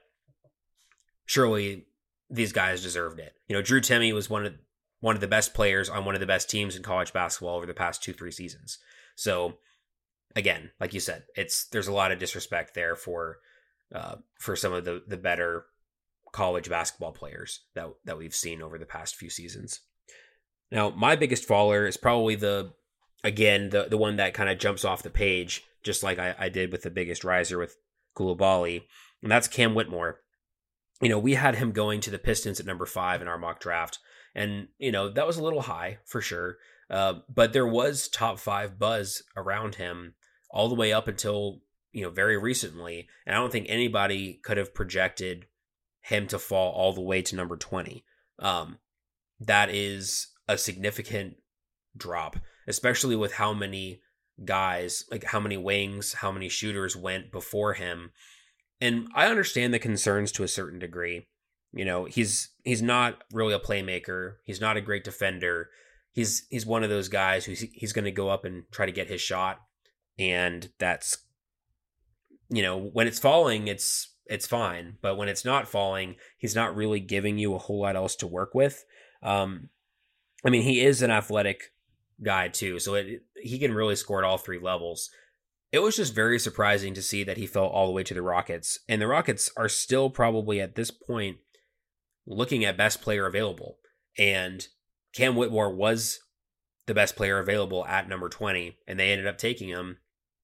[1.26, 1.86] surely
[2.30, 3.34] these guys deserved it.
[3.48, 4.54] You know, Drew Timme was one of
[5.00, 7.66] one of the best players on one of the best teams in college basketball over
[7.66, 8.78] the past two three seasons.
[9.16, 9.58] So
[10.36, 13.38] again, like you said, it's there's a lot of disrespect there for
[13.94, 15.66] uh, for some of the the better
[16.32, 19.82] college basketball players that that we've seen over the past few seasons.
[20.72, 22.74] Now, my biggest faller is probably the
[23.24, 26.50] again the the one that kind of jumps off the page, just like I, I
[26.50, 27.76] did with the biggest riser with
[28.16, 28.84] Coulibaly,
[29.24, 30.20] and that's Cam Whitmore.
[31.02, 33.62] You know, we had him going to the Pistons at number five in our mock
[33.62, 34.00] draft
[34.36, 36.58] and you know that was a little high for sure.
[36.90, 40.16] Uh, but there was top five buzz around him
[40.50, 41.62] all the way up until
[41.92, 45.46] you know very recently, and I don't think anybody could have projected
[46.02, 48.06] him to fall all the way to number twenty.
[48.40, 48.80] Um,
[49.40, 51.38] that is a significant
[51.96, 52.38] drop,
[52.68, 54.02] especially with how many
[54.46, 58.12] guys, like how many wings, how many shooters went before him.
[58.82, 61.28] And I understand the concerns to a certain degree.
[61.74, 64.36] You know, he's he's not really a playmaker.
[64.44, 65.70] He's not a great defender.
[66.12, 68.92] He's he's one of those guys who's he's going to go up and try to
[68.92, 69.60] get his shot,
[70.18, 71.18] and that's
[72.50, 74.98] you know when it's falling, it's it's fine.
[75.02, 78.28] But when it's not falling, he's not really giving you a whole lot else to
[78.28, 78.84] work with.
[79.22, 79.70] Um,
[80.44, 81.72] I mean, he is an athletic
[82.24, 85.12] guy too, so it, he can really score at all three levels.
[85.72, 88.24] It was just very surprising to see that he fell all the way to the
[88.24, 91.38] Rockets, and the Rockets are still probably at this point
[92.30, 93.80] looking at best player available.
[94.18, 94.66] And
[95.14, 96.20] Cam Whitmore was
[96.86, 99.98] the best player available at number 20, and they ended up taking him.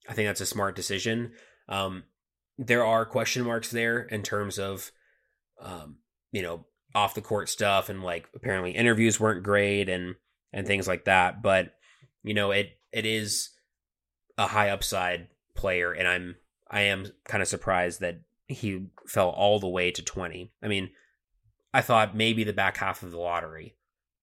[0.09, 1.31] I think that's a smart decision.
[1.69, 2.03] Um,
[2.57, 4.91] there are question marks there in terms of,
[5.61, 5.97] um,
[6.31, 10.15] you know, off the court stuff and like apparently interviews weren't great and
[10.53, 11.41] and things like that.
[11.41, 11.73] But
[12.23, 13.49] you know, it it is
[14.37, 16.35] a high upside player, and I'm
[16.69, 20.51] I am kind of surprised that he fell all the way to 20.
[20.61, 20.89] I mean,
[21.75, 23.75] I thought maybe the back half of the lottery,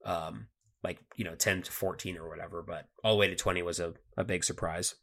[0.07, 0.47] um,
[0.83, 3.79] like you know, ten to fourteen or whatever, but all the way to twenty was
[3.79, 4.95] a, a big surprise.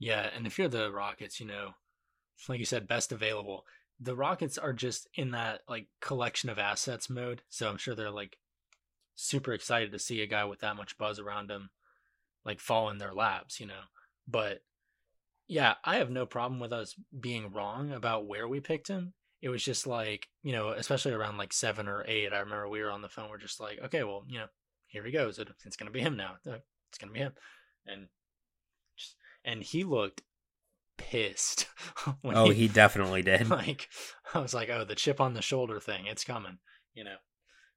[0.00, 1.74] Yeah, and if you're the Rockets, you know,
[2.48, 3.64] like you said, best available.
[4.00, 8.10] The Rockets are just in that like collection of assets mode, so I'm sure they're
[8.10, 8.36] like
[9.14, 11.70] super excited to see a guy with that much buzz around him
[12.44, 13.84] like fall in their laps, you know.
[14.26, 14.64] But
[15.46, 19.12] yeah, I have no problem with us being wrong about where we picked him
[19.46, 22.82] it was just like you know especially around like seven or eight i remember we
[22.82, 24.46] were on the phone we're just like okay well you know
[24.88, 27.32] here he goes it, it's gonna be him now it's gonna be him.
[27.86, 28.08] And
[28.96, 30.22] just, and he looked
[30.98, 31.68] pissed
[32.24, 33.48] oh he, he definitely did.
[33.48, 33.88] like
[34.34, 36.58] i was like oh the chip on the shoulder thing it's coming
[36.96, 37.16] you know?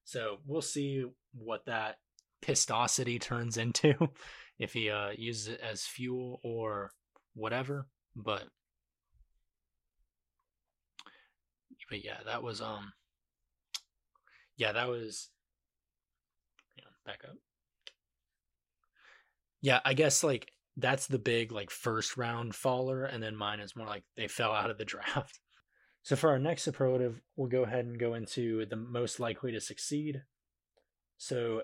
[0.06, 1.98] So we'll see what that
[2.42, 3.94] pistosity turns into
[4.58, 6.94] if he uh uses it as fuel or
[7.36, 8.46] whatever but
[11.90, 12.94] but yeah, that was um
[14.58, 15.30] yeah, that was
[16.78, 17.36] yeah, back up.
[19.62, 23.76] Yeah, I guess like that's the big like first round faller, and then mine is
[23.76, 25.40] more like they fell out of the draft.
[26.04, 29.60] So for our next superlative, we'll go ahead and go into the most likely to
[29.60, 30.24] succeed.
[31.18, 31.64] So,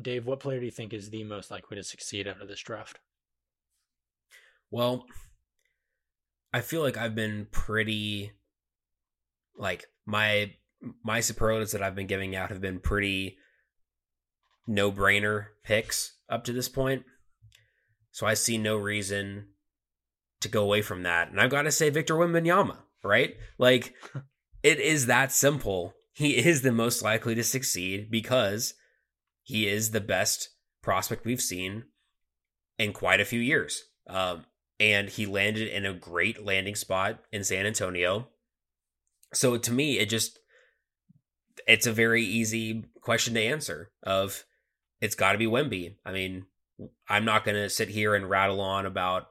[0.00, 2.60] Dave, what player do you think is the most likely to succeed out of this
[2.60, 2.98] draft?
[4.70, 5.06] Well,
[6.52, 8.32] I feel like I've been pretty
[9.56, 10.52] like my
[11.02, 13.38] my superlatives that I've been giving out have been pretty
[14.66, 17.04] no brainer picks up to this point.
[18.12, 19.48] So I see no reason
[20.40, 21.30] to go away from that.
[21.30, 23.34] And I've got to say Victor Wembanyama, right?
[23.58, 23.94] Like
[24.62, 25.94] it is that simple.
[26.12, 28.74] He is the most likely to succeed because
[29.42, 30.50] he is the best
[30.82, 31.84] prospect we've seen
[32.78, 33.84] in quite a few years.
[34.06, 34.44] Um,
[34.78, 38.28] and he landed in a great landing spot in San Antonio
[39.34, 40.38] so to me it just
[41.66, 44.44] it's a very easy question to answer of
[45.00, 45.96] it's got to be Wemby.
[46.04, 46.46] I mean,
[47.08, 49.28] I'm not going to sit here and rattle on about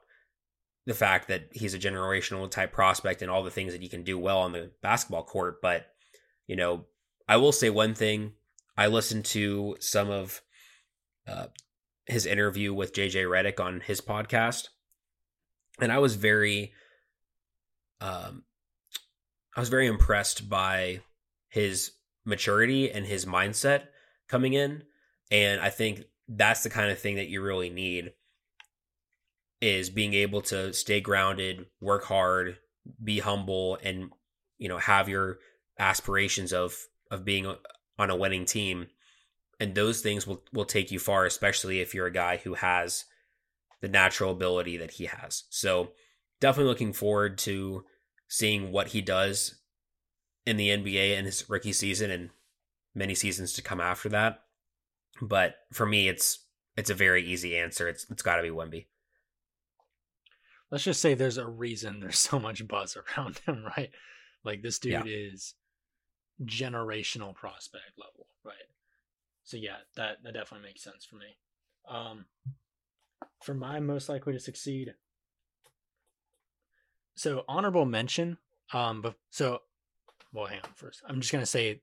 [0.86, 4.04] the fact that he's a generational type prospect and all the things that he can
[4.04, 5.86] do well on the basketball court, but
[6.46, 6.84] you know,
[7.26, 8.32] I will say one thing.
[8.76, 10.42] I listened to some of
[11.26, 11.46] uh,
[12.06, 14.68] his interview with JJ Redick on his podcast,
[15.80, 16.72] and I was very
[18.00, 18.42] um,
[19.56, 21.00] I was very impressed by
[21.48, 21.92] his
[22.24, 23.84] maturity and his mindset
[24.28, 24.82] coming in.
[25.30, 28.12] And I think that's the kind of thing that you really need
[29.60, 32.58] is being able to stay grounded, work hard,
[33.02, 34.10] be humble and
[34.58, 35.38] you know have your
[35.78, 36.76] aspirations of
[37.10, 37.46] of being
[37.98, 38.88] on a winning team
[39.58, 43.06] and those things will will take you far especially if you're a guy who has
[43.80, 45.44] the natural ability that he has.
[45.50, 45.92] So
[46.40, 47.84] definitely looking forward to
[48.28, 49.60] seeing what he does
[50.46, 52.30] in the NBA in his rookie season and
[52.94, 54.40] many seasons to come after that.
[55.20, 56.44] But for me, it's
[56.76, 57.88] it's a very easy answer.
[57.88, 58.86] It's it's got to be Wemby.
[60.70, 63.90] Let's just say there's a reason there's so much buzz around him, right?
[64.44, 65.02] Like this dude yeah.
[65.06, 65.54] is
[66.42, 68.54] generational prospect level, right?
[69.44, 71.36] So yeah, that that definitely makes sense for me.
[71.88, 72.24] Um,
[73.42, 74.94] for my most likely to succeed.
[77.14, 78.38] So honorable mention.
[78.72, 79.60] Um, but so,
[80.32, 81.02] well, hang on first.
[81.08, 81.80] I'm just gonna say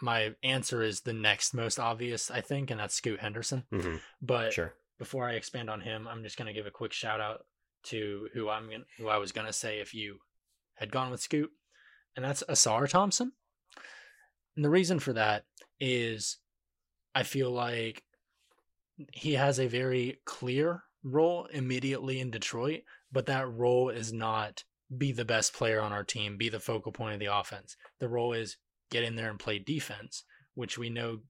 [0.00, 3.64] my answer is the next most obvious, I think, and that's Scoot Henderson.
[3.72, 3.96] Mm-hmm.
[4.22, 4.74] But sure.
[4.98, 7.44] before I expand on him, I'm just gonna give a quick shout out
[7.84, 10.18] to who I'm gonna, who I was gonna say if you
[10.74, 11.50] had gone with Scoot,
[12.14, 13.32] and that's Ausar Thompson.
[14.56, 15.44] And the reason for that
[15.80, 16.38] is
[17.14, 18.02] I feel like
[19.12, 24.64] he has a very clear role immediately in Detroit, but that role is not
[24.96, 27.76] be the best player on our team, be the focal point of the offense.
[28.00, 28.56] The role is
[28.90, 31.20] get in there and play defense, which we know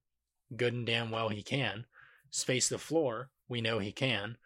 [0.57, 1.85] good and damn well he can.
[2.31, 4.37] Space the floor, we know he can.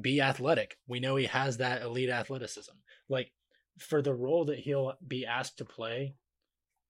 [0.00, 2.72] Be athletic, we know he has that elite athleticism.
[3.08, 3.32] Like
[3.78, 6.14] for the role that he'll be asked to play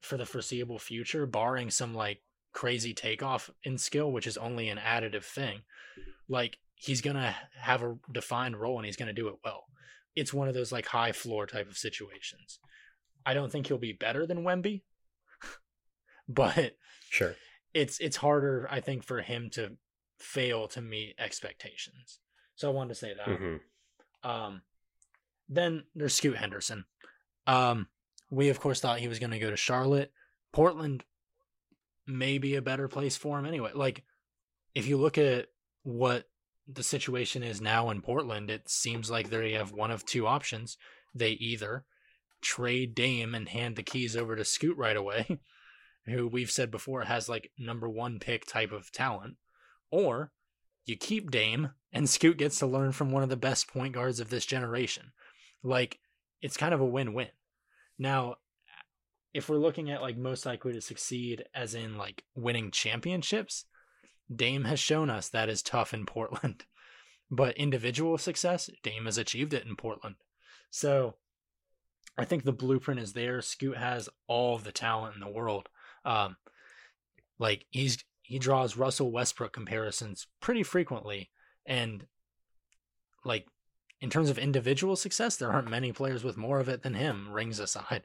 [0.01, 4.79] for the foreseeable future, barring some like crazy takeoff in skill, which is only an
[4.79, 5.61] additive thing,
[6.29, 9.65] like he's gonna have a defined role and he's gonna do it well.
[10.17, 12.59] It's one of those like high floor type of situations.
[13.25, 14.83] I don't think he'll be better than Wemby,
[16.29, 16.77] but
[17.11, 17.37] sure,
[17.75, 19.77] it's it's harder I think for him to
[20.19, 22.19] fail to meet expectations.
[22.57, 23.27] So I wanted to say that.
[23.27, 24.29] Mm-hmm.
[24.29, 24.63] Um,
[25.49, 26.85] then there's Scoot Henderson.
[27.47, 27.89] Um,
[28.31, 30.13] we of course thought he was going to go to Charlotte.
[30.53, 31.05] Portland
[32.07, 33.71] may be a better place for him anyway.
[33.75, 34.05] Like
[34.75, 35.49] if you look at
[35.83, 36.29] what
[36.75, 40.77] the situation is now in Portland, it seems like they have one of two options.
[41.15, 41.85] They either
[42.41, 45.41] trade Dame and hand the keys over to Scoot right away,
[46.07, 49.37] who we've said before has like number one pick type of talent,
[49.91, 50.33] or
[50.87, 54.21] you keep Dame and Scoot gets to learn from one of the best point guards
[54.21, 55.13] of this generation.
[55.63, 55.99] Like,
[56.41, 57.29] it's kind of a win win.
[57.99, 58.37] Now,
[59.35, 63.67] if we're looking at like most likely to succeed as in like winning championships,
[64.35, 66.65] Dame has shown us that is tough in Portland.
[67.33, 70.17] But individual success, Dame has achieved it in Portland.
[70.69, 71.15] So
[72.19, 73.41] I think the blueprint is there.
[73.41, 75.69] Scoot has all the talent in the world.
[76.05, 76.37] Um,
[77.39, 81.31] like he's he draws Russell Westbrook comparisons pretty frequently,
[81.67, 82.07] and
[83.25, 83.47] like
[84.01, 87.31] in terms of individual success, there aren't many players with more of it than him.
[87.33, 88.03] Rings aside,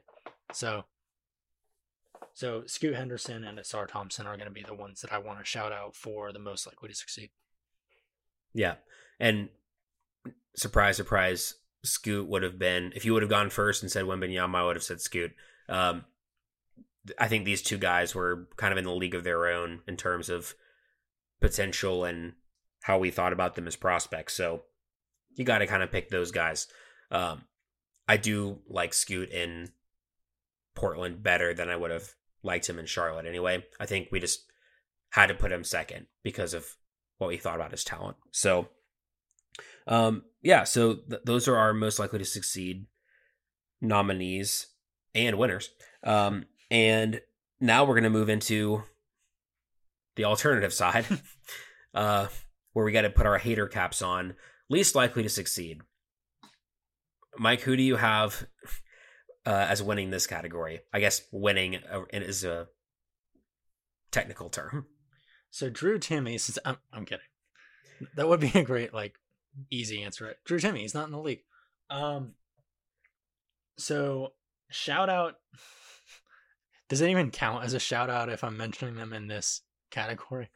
[0.52, 0.84] so
[2.36, 5.38] so Scoot Henderson and Ausar Thompson are going to be the ones that I want
[5.38, 7.30] to shout out for the most likely to succeed.
[8.52, 8.74] Yeah,
[9.18, 9.48] and
[10.54, 14.54] surprise, surprise, Scoot would have been if you would have gone first and said Wembanyama,
[14.54, 15.32] I would have said Scoot.
[15.70, 16.04] Um,
[17.18, 19.96] I think these two guys were kind of in the league of their own in
[19.96, 20.54] terms of
[21.40, 22.34] potential and
[22.82, 24.34] how we thought about them as prospects.
[24.34, 24.64] So
[25.36, 26.68] you got to kind of pick those guys.
[27.10, 27.44] Um,
[28.06, 29.70] I do like Scoot in
[30.74, 32.10] Portland better than I would have
[32.42, 33.64] liked him in Charlotte anyway.
[33.80, 34.44] I think we just
[35.10, 36.66] had to put him second because of
[37.18, 38.16] what we thought about his talent.
[38.32, 38.68] So,
[39.86, 42.86] um, yeah, so th- those are our most likely to succeed
[43.80, 44.68] nominees
[45.14, 45.70] and winners.
[46.04, 47.20] Um, and
[47.60, 48.82] now we're going to move into
[50.16, 51.06] the alternative side,
[51.94, 52.26] uh,
[52.72, 54.34] where we got to put our hater caps on.
[54.68, 55.80] Least likely to succeed.
[57.38, 58.46] Mike, who do you have
[59.46, 60.80] uh, as winning this category.
[60.92, 62.66] I guess winning uh, is a
[64.10, 64.86] technical term.
[65.50, 67.24] So Drew Timme since I'm, I'm kidding,
[68.16, 69.14] that would be a great like
[69.70, 70.26] easy answer.
[70.26, 70.36] Right?
[70.44, 71.44] Drew Timme, he's not in the league.
[71.88, 72.34] Um,
[73.78, 74.32] so
[74.70, 75.34] shout out.
[76.88, 80.50] Does it even count as a shout out if I'm mentioning them in this category?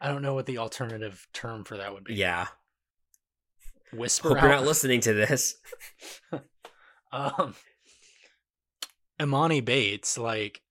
[0.00, 2.14] I don't know what the alternative term for that would be.
[2.14, 2.48] Yeah.
[3.92, 4.28] Whisper.
[4.28, 4.42] Hope out.
[4.42, 5.56] you're not listening to this.
[7.12, 7.54] um,
[9.20, 10.62] Emoni Bates, like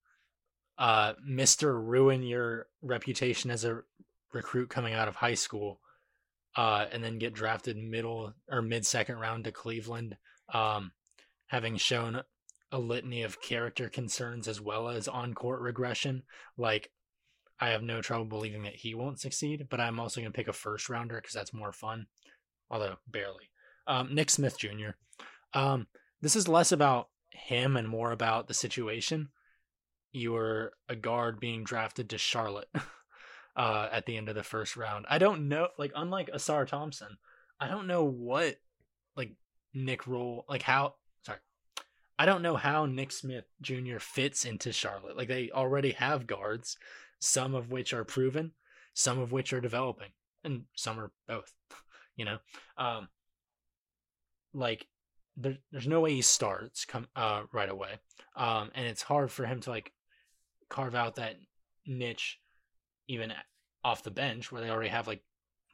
[0.77, 1.73] uh Mr.
[1.81, 3.81] Ruin your reputation as a
[4.33, 5.79] recruit coming out of high school,
[6.55, 10.17] uh, and then get drafted middle or mid second round to Cleveland,
[10.53, 10.91] um,
[11.47, 12.21] having shown
[12.71, 16.23] a litany of character concerns as well as on court regression.
[16.57, 16.91] Like,
[17.59, 20.47] I have no trouble believing that he won't succeed, but I'm also going to pick
[20.47, 22.07] a first rounder because that's more fun,
[22.69, 23.49] although barely.
[23.87, 24.91] Um, Nick Smith Jr.
[25.53, 25.87] Um,
[26.21, 29.30] this is less about him and more about the situation.
[30.11, 32.69] You were a guard being drafted to Charlotte
[33.55, 35.05] uh, at the end of the first round.
[35.09, 37.17] I don't know, like, unlike Ausar Thompson,
[37.59, 38.55] I don't know what,
[39.15, 39.34] like,
[39.73, 41.39] Nick Roll, like, how, sorry,
[42.17, 43.99] I don't know how Nick Smith Jr.
[43.99, 45.17] fits into Charlotte.
[45.17, 46.77] Like, they already have guards,
[47.19, 48.53] some of which are proven,
[48.93, 50.09] some of which are developing,
[50.43, 51.53] and some are both,
[52.15, 52.38] you know?
[52.77, 53.09] Um,
[54.53, 54.88] like,
[55.39, 57.99] there, there's no way he starts come uh right away.
[58.35, 59.91] Um, and it's hard for him to like
[60.69, 61.35] carve out that
[61.85, 62.39] niche
[63.07, 63.33] even
[63.83, 65.23] off the bench where they already have like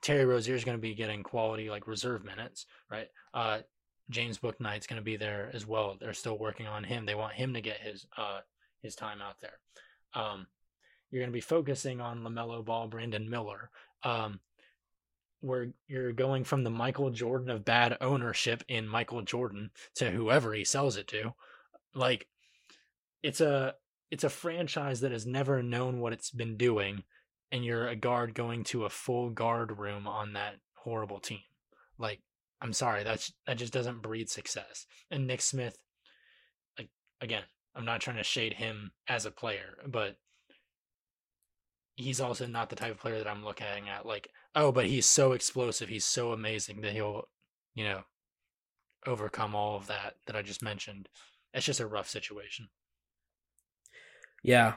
[0.02, 3.08] Terry Rozier is going to be getting quality like reserve minutes, right?
[3.34, 3.60] Uh,
[4.10, 5.98] James Bouknight's going to be there as well.
[6.00, 7.06] They're still working on him.
[7.06, 8.42] They want him to get his uh
[8.82, 9.60] his time out there.
[10.14, 10.48] Um,
[11.10, 13.70] you're going to be focusing on LaMelo Ball, Brandon Miller.
[14.04, 14.40] Um,
[15.46, 20.54] where you're going from the Michael Jordan of bad ownership in Michael Jordan to whoever
[20.54, 21.34] he sells it to.
[21.94, 22.28] Like
[23.22, 23.76] it's a
[24.10, 27.04] it's a franchise that has never known what it's been doing
[27.52, 31.40] and you're a guard going to a full guard room on that horrible team.
[32.00, 32.22] Like
[32.60, 34.88] I'm sorry, that's that just doesn't breed success.
[35.12, 35.78] And Nick Smith
[36.78, 36.90] like
[37.22, 37.44] again,
[37.76, 40.18] I'm not trying to shade him as a player, but
[41.96, 45.06] he's also not the type of player that I'm looking at like oh, but he's
[45.06, 47.28] so explosive, he's so amazing that he'll,
[47.74, 48.04] you know,
[49.06, 51.10] overcome all of that that I just mentioned.
[51.54, 52.70] It's just a rough situation.
[54.44, 54.76] Yeah.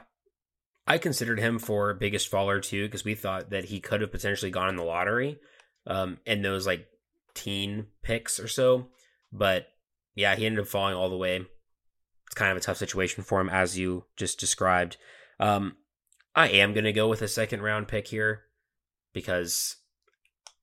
[0.85, 4.51] I considered him for biggest faller too because we thought that he could have potentially
[4.51, 5.39] gone in the lottery
[5.87, 6.87] um in those like
[7.33, 8.87] teen picks or so,
[9.31, 9.67] but
[10.15, 11.37] yeah, he ended up falling all the way.
[11.37, 14.97] It's kind of a tough situation for him as you just described.
[15.39, 15.77] Um
[16.35, 18.43] I am going to go with a second round pick here
[19.13, 19.77] because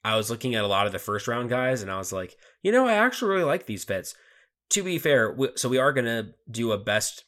[0.05, 2.37] I was looking at a lot of the first round guys and I was like,
[2.63, 4.15] you know, I actually really like these fits.
[4.71, 7.25] To be fair, we, so we are going to do a best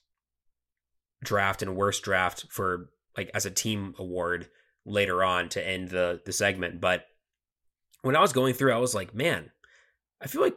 [1.22, 4.48] draft and worst draft for like as a team award
[4.86, 7.04] later on to end the the segment, but
[8.02, 9.50] when I was going through I was like, man,
[10.20, 10.56] I feel like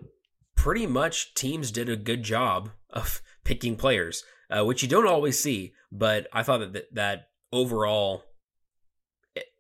[0.56, 5.42] pretty much teams did a good job of picking players, uh, which you don't always
[5.42, 8.24] see, but I thought that that overall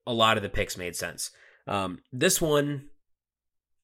[0.07, 1.31] a lot of the picks made sense.
[1.67, 2.89] Um, this one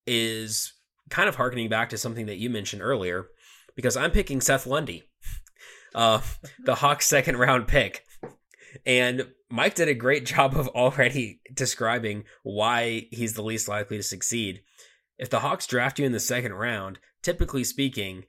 [0.06, 0.74] is
[1.10, 3.28] kind of harkening back to something that you mentioned earlier
[3.76, 5.04] because I'm picking Seth Lundy,
[5.96, 6.22] uh,
[6.64, 8.04] the Hawks' second round pick.
[8.86, 14.04] And Mike did a great job of already describing why he's the least likely to
[14.04, 14.62] succeed.
[15.18, 18.26] If the Hawks draft you in the second round, typically speaking,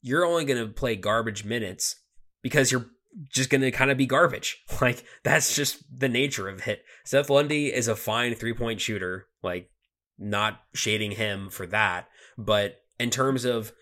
[0.00, 1.96] you're only going to play garbage minutes
[2.42, 2.86] because you're
[3.28, 4.62] just going to kind of be garbage.
[4.80, 6.84] Like that's just the nature of it.
[7.04, 9.26] Seth Lundy is a fine three point shooter.
[9.42, 9.70] Like
[10.18, 13.72] not shading him for that, but in terms of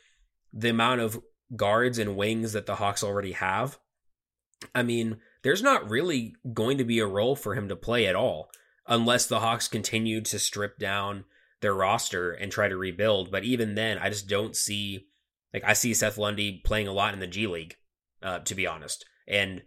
[0.53, 1.21] the amount of
[1.57, 3.79] guards and wings that the Hawks already have,
[4.75, 8.17] I mean, there's not really going to be a role for him to play at
[8.17, 8.51] all
[8.87, 11.25] unless the Hawks continue to strip down
[11.61, 13.31] their roster and try to rebuild.
[13.31, 15.07] But even then, I just don't see
[15.53, 17.77] like I see Seth Lundy playing a lot in the G League,
[18.23, 19.05] uh, to be honest.
[19.31, 19.63] And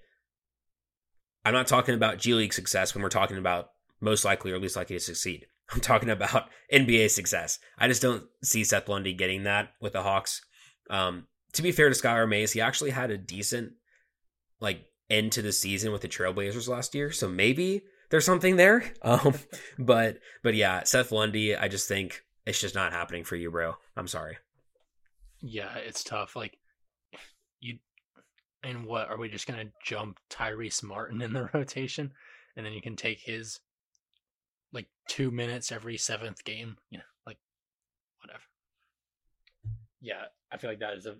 [1.46, 3.70] I'm not talking about G League success when we're talking about
[4.02, 5.48] most likely or least likely to succeed.
[5.74, 7.58] I'm talking about NBA success.
[7.80, 10.42] I just don't see Seth Lundy getting that with the Hawks.
[10.90, 13.72] Um, to be fair to Skylar Mays, he actually had a decent
[14.60, 18.84] like end to the season with the Trailblazers last year, so maybe there's something there.
[19.02, 19.34] Um,
[19.78, 23.76] but but yeah, Seth Lundy, I just think it's just not happening for you, bro.
[23.96, 24.38] I'm sorry.
[25.42, 26.36] Yeah, it's tough.
[26.36, 26.58] Like
[28.64, 32.12] and what are we just gonna jump Tyrese Martin in the rotation,
[32.56, 33.60] and then you can take his
[34.72, 36.78] like two minutes every seventh game?
[36.90, 37.38] You know, like
[38.22, 38.44] whatever.
[40.02, 41.16] Yeah, I feel like that is a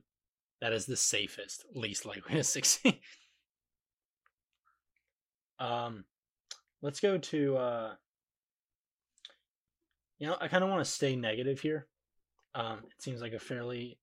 [0.62, 3.00] that is the safest, least likely to succeed.
[5.60, 6.06] um,
[6.82, 7.94] let's go to uh.
[10.20, 11.88] You know, I kind of want to stay negative here.
[12.56, 13.98] Um, it seems like a fairly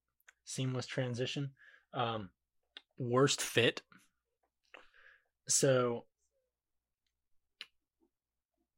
[0.45, 1.51] seamless transition.
[1.95, 2.29] Um,
[3.01, 3.83] worst fit.
[5.49, 6.05] So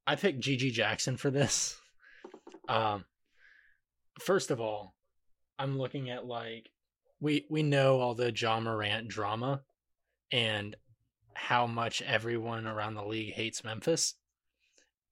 [0.07, 1.79] I picked GG Jackson for this.
[2.69, 3.05] Um
[4.21, 4.95] first of all,
[5.59, 6.71] I'm looking at like
[7.21, 9.63] we we know all the Ja Morant drama
[10.33, 10.77] and
[11.35, 14.15] how much everyone around the league hates Memphis.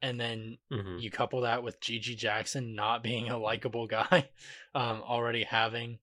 [0.02, 0.98] And then mm-hmm.
[0.98, 4.30] you couple that with GG Jackson not being a likable guy,
[4.74, 5.98] um, already having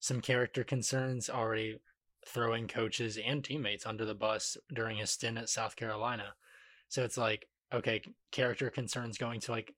[0.00, 1.78] some character concerns, already
[2.26, 6.34] throwing coaches and teammates under the bus during his stint at South Carolina.
[6.88, 9.74] So it's like, okay, character concerns going to like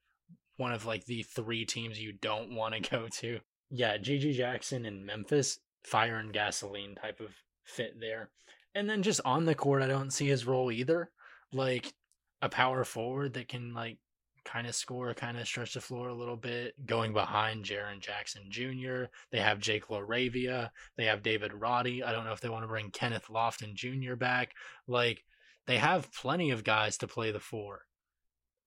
[0.57, 3.40] one of like the three teams you don't want to go to.
[3.70, 7.34] Yeah, GG Jackson in Memphis, fire and gasoline type of
[7.64, 8.30] fit there.
[8.74, 11.11] And then just on the court, I don't see his role either.
[11.53, 11.95] Like
[12.42, 13.99] a power forward that can like
[14.45, 18.45] kind of score, kind of stretch the floor a little bit, going behind Jaren Jackson
[18.49, 19.05] Jr.
[19.30, 20.70] They have Jake LaRavia.
[20.97, 22.03] They have David Roddy.
[22.03, 24.14] I don't know if they want to bring Kenneth Lofton Jr.
[24.14, 24.55] back.
[24.86, 25.24] Like,
[25.66, 27.82] they have plenty of guys to play the four.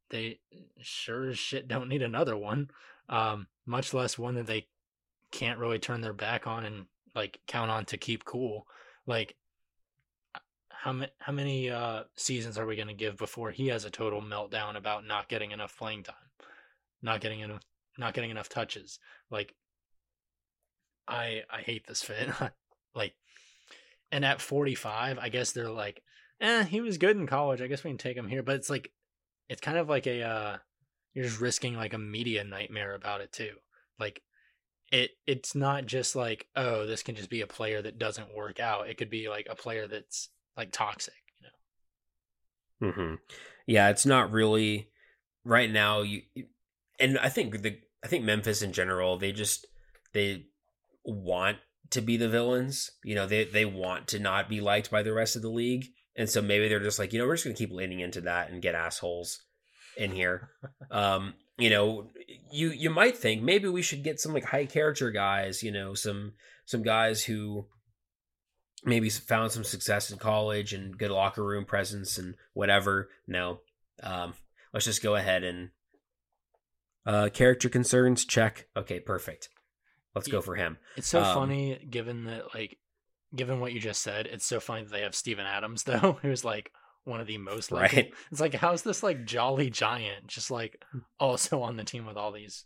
[0.10, 0.40] They
[0.82, 2.70] sure as shit don't need another one,
[3.10, 4.68] um, much less one that they
[5.32, 8.66] can't really turn their back on and like count on to keep cool.
[9.06, 9.36] Like,
[10.84, 13.90] how many how many uh, seasons are we going to give before he has a
[13.90, 16.16] total meltdown about not getting enough playing time,
[17.02, 17.62] not getting enough
[17.98, 19.00] not getting enough touches?
[19.32, 19.56] Like,
[21.08, 22.30] I I hate this fit.
[22.96, 23.16] like,
[24.12, 26.04] and at 45, I guess they're like,
[26.42, 27.62] eh, he was good in college.
[27.62, 28.44] I guess we can take him here.
[28.44, 28.92] But it's like,
[29.50, 30.58] it's kind of like a uh,
[31.14, 33.54] you're just risking like a media nightmare about it too.
[34.00, 34.22] Like
[34.92, 38.60] it it's not just like oh this can just be a player that doesn't work
[38.60, 42.92] out it could be like a player that's like toxic, you know.
[42.92, 43.16] Mm-hmm.
[43.66, 44.90] Yeah, it's not really
[45.44, 46.02] right now.
[46.02, 46.22] You
[47.00, 49.66] and I think the I think Memphis in general they just
[50.14, 50.46] they
[51.04, 51.58] want
[51.92, 52.92] to be the villains.
[53.04, 55.86] You know, they they want to not be liked by the rest of the league,
[56.16, 58.50] and so maybe they're just like, you know, we're just gonna keep leaning into that
[58.50, 59.42] and get assholes
[59.98, 60.50] in here.
[60.92, 62.08] um, you know,
[62.52, 65.64] you you might think maybe we should get some like high character guys.
[65.64, 66.34] You know, some
[66.66, 67.68] some guys who
[68.84, 73.10] maybe found some success in college and good locker room presence and whatever.
[73.28, 73.60] No,
[74.04, 74.34] um,
[74.74, 75.70] let's just go ahead and
[77.06, 78.68] uh, character concerns check.
[78.76, 79.50] Okay, perfect.
[80.14, 80.78] Let's go for him.
[80.96, 82.80] It's so um, funny given that like
[83.36, 84.26] given what you just said.
[84.26, 86.72] It's so funny that they have Steven Adams though, who's like
[87.04, 88.14] one of the most like right.
[88.32, 90.84] It's like how's this like jolly giant just like
[91.20, 92.66] also on the team with all these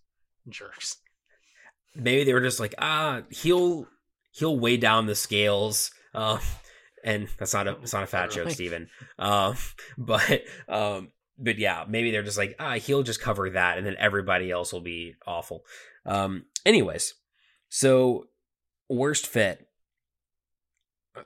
[0.50, 0.98] jerks?
[1.94, 3.88] Maybe they were just like ah he'll
[4.32, 6.40] he'll weigh down the scales uh,
[7.04, 8.90] and that's not a it's not a fat joke, Steven.
[9.18, 9.56] Um,
[9.98, 13.96] but um, but yeah, maybe they're just like ah, he'll just cover that, and then
[13.98, 15.66] everybody else will be awful.
[16.06, 17.16] Um, anyways,
[17.70, 18.28] so
[18.90, 19.68] worst fit.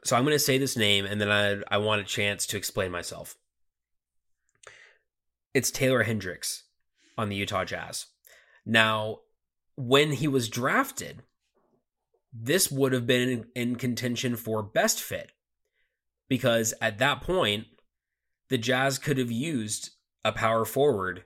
[0.04, 2.58] So I'm going to say this name, and then I I want a chance to
[2.58, 3.36] explain myself.
[5.54, 6.64] It's Taylor Hendricks
[7.18, 8.08] on the Utah Jazz.
[8.66, 9.20] Now,
[9.78, 11.22] when he was drafted,
[12.38, 15.32] this would have been in contention for best fit
[16.28, 17.66] because at that point,
[18.50, 19.92] the Jazz could have used
[20.24, 21.24] a power forward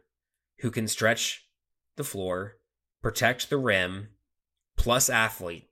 [0.59, 1.47] who can stretch
[1.95, 2.57] the floor,
[3.01, 4.09] protect the rim,
[4.77, 5.69] plus athlete.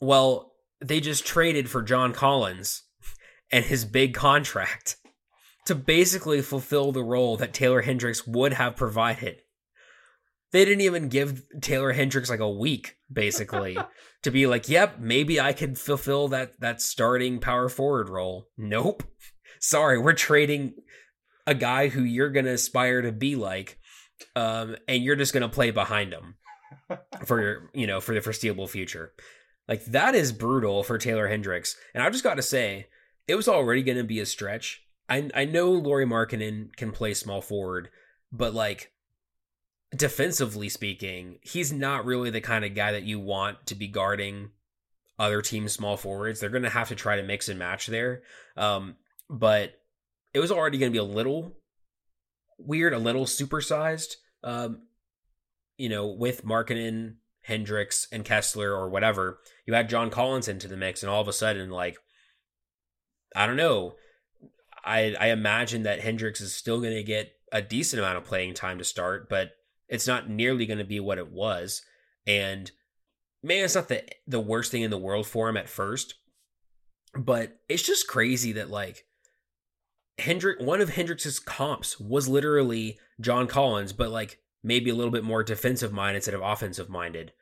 [0.00, 2.84] Well, they just traded for John Collins
[3.52, 4.96] and his big contract
[5.66, 9.42] to basically fulfill the role that Taylor Hendricks would have provided
[10.52, 13.76] they didn't even give Taylor Hendricks like a week basically
[14.22, 19.02] to be like, "Yep, maybe I could fulfill that that starting power forward role." Nope.
[19.60, 20.74] Sorry, we're trading
[21.46, 23.78] a guy who you're going to aspire to be like
[24.34, 26.34] um and you're just going to play behind him
[27.24, 29.12] for your, you know, for the foreseeable future.
[29.68, 31.76] Like that is brutal for Taylor Hendricks.
[31.94, 32.86] And I've just got to say,
[33.26, 34.82] it was already going to be a stretch.
[35.08, 37.88] I I know Lauri Markkanen can play small forward,
[38.32, 38.92] but like
[39.94, 44.50] defensively speaking, he's not really the kind of guy that you want to be guarding
[45.18, 46.40] other teams' small forwards.
[46.40, 48.22] They're going to have to try to mix and match there.
[48.56, 48.96] Um,
[49.30, 49.74] but
[50.34, 51.56] it was already going to be a little
[52.58, 54.16] weird, a little supersized.
[54.42, 54.82] Um,
[55.76, 60.76] you know, with Markkanen, Hendricks, and Kessler or whatever, you had John Collins into the
[60.76, 61.96] mix, and all of a sudden, like,
[63.34, 63.94] I don't know.
[64.84, 68.54] I I imagine that Hendricks is still going to get a decent amount of playing
[68.54, 69.52] time to start, but
[69.88, 71.82] it's not nearly going to be what it was.
[72.26, 72.70] And
[73.42, 76.14] man, it's not the the worst thing in the world for him at first,
[77.16, 79.04] but it's just crazy that like
[80.18, 85.24] Hendrick, one of Hendricks's comps was literally John Collins, but like maybe a little bit
[85.24, 87.32] more defensive minded instead of offensive minded.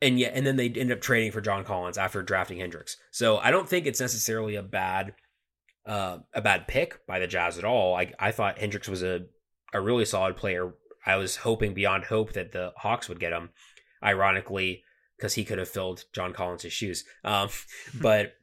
[0.00, 2.96] And yet, and then they end up trading for John Collins after drafting Hendricks.
[3.10, 5.14] So I don't think it's necessarily a bad,
[5.86, 7.96] uh, a bad pick by the Jazz at all.
[7.96, 9.26] I I thought Hendricks was a
[9.74, 10.72] a really solid player
[11.06, 13.50] I was hoping beyond hope that the Hawks would get him.
[14.02, 14.84] Ironically,
[15.16, 17.04] because he could have filled John Collins' shoes.
[17.24, 17.48] Um,
[18.00, 18.34] but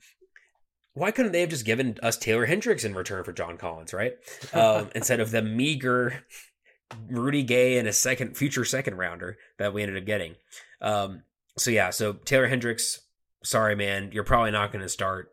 [0.94, 4.14] why couldn't they have just given us Taylor Hendricks in return for John Collins, right?
[4.54, 6.26] Um, instead of the meager
[7.10, 10.36] Rudy Gay and a second future second rounder that we ended up getting.
[10.82, 11.24] Um,
[11.58, 13.00] so yeah, so Taylor Hendricks
[13.46, 15.32] sorry, man, you're probably not going to start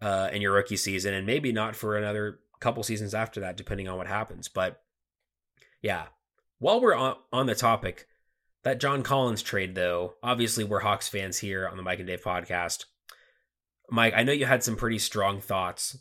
[0.00, 3.88] uh, in your rookie season, and maybe not for another couple seasons after that, depending
[3.88, 4.48] on what happens.
[4.48, 4.80] But
[5.82, 6.06] yeah,
[6.60, 8.06] while we're on, on the topic,
[8.62, 12.22] that John Collins trade, though, obviously we're Hawks fans here on the Mike and Dave
[12.22, 12.84] podcast.
[13.90, 15.98] Mike, I know you had some pretty strong thoughts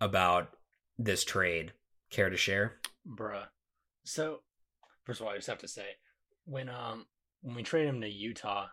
[0.00, 0.50] about
[0.98, 1.72] this trade.
[2.10, 2.74] Care to share?
[3.08, 3.46] Bruh.
[4.04, 4.40] So,
[5.04, 5.86] first of all, I just have to say,
[6.44, 7.06] when um
[7.42, 8.66] when we traded him to Utah,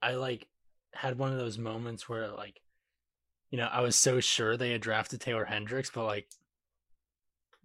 [0.00, 0.46] I like
[0.94, 2.60] had one of those moments where like,
[3.50, 6.28] you know, I was so sure they had drafted Taylor Hendricks, but like,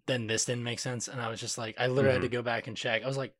[0.07, 2.13] then this didn't make sense, and I was just like, I literally mm-hmm.
[2.13, 2.33] had to mm-hmm.
[2.33, 3.03] go back and check.
[3.03, 3.33] I was like,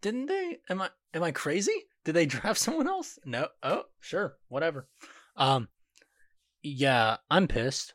[0.00, 0.58] didn't they?
[0.68, 1.86] Am I am I crazy?
[2.04, 3.18] Did they draft someone else?
[3.24, 3.48] No.
[3.62, 4.88] Oh, sure, whatever.
[5.36, 5.68] Um,
[6.62, 7.94] yeah, I'm pissed.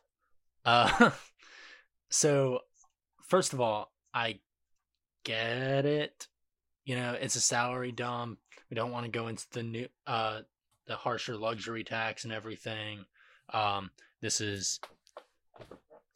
[0.64, 1.10] Uh,
[2.10, 2.60] so
[3.22, 4.40] first of all, I
[5.24, 6.26] get it.
[6.84, 8.38] You know, it's a salary dump.
[8.70, 10.40] We don't want to go into the new uh
[10.86, 13.04] the harsher luxury tax and everything.
[13.52, 13.90] Um
[14.20, 14.80] this is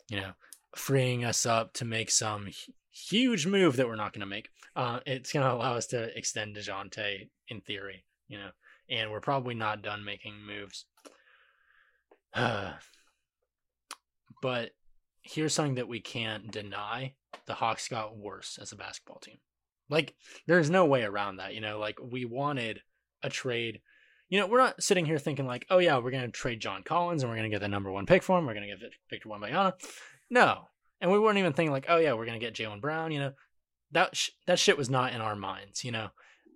[0.09, 0.33] you know,
[0.75, 2.49] freeing us up to make some
[2.91, 4.49] huge move that we're not going to make.
[4.75, 8.51] Uh it's going to allow us to extend Dejounte in theory, you know.
[8.89, 10.87] And we're probably not done making moves.
[14.43, 14.73] But
[15.23, 17.15] here's something that we can't deny
[17.47, 19.39] the Hawks got worse as a basketball team.
[19.89, 20.15] Like,
[20.47, 21.55] there's no way around that.
[21.55, 22.81] You know, like, we wanted
[23.23, 23.81] a trade.
[24.29, 26.83] You know, we're not sitting here thinking, like, oh, yeah, we're going to trade John
[26.83, 28.47] Collins and we're going to get the number one pick for him.
[28.47, 29.75] We're going to get Victor Wembanyama.
[30.33, 30.63] No.
[31.01, 33.13] And we weren't even thinking, like, oh, yeah, we're going to get Jaylen Brown.
[33.13, 33.33] You know,
[33.93, 35.85] that, sh- that shit was not in our minds.
[35.85, 36.09] You know,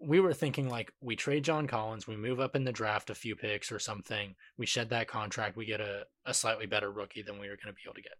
[0.02, 3.14] we were thinking, like, we trade John Collins, we move up in the draft a
[3.14, 7.22] few picks or something, we shed that contract, we get a, a slightly better rookie
[7.22, 8.14] than we were going to be able to get.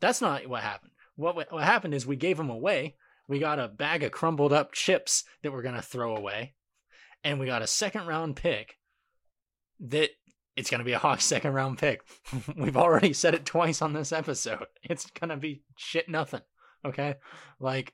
[0.00, 0.92] That's not what happened.
[1.16, 2.96] What what happened is we gave them away.
[3.26, 6.54] We got a bag of crumbled up chips that we're gonna throw away,
[7.24, 8.76] and we got a second round pick.
[9.80, 10.10] That
[10.56, 12.00] it's gonna be a Hawks second round pick.
[12.56, 14.66] We've already said it twice on this episode.
[14.82, 16.42] It's gonna be shit nothing.
[16.84, 17.16] Okay,
[17.60, 17.92] like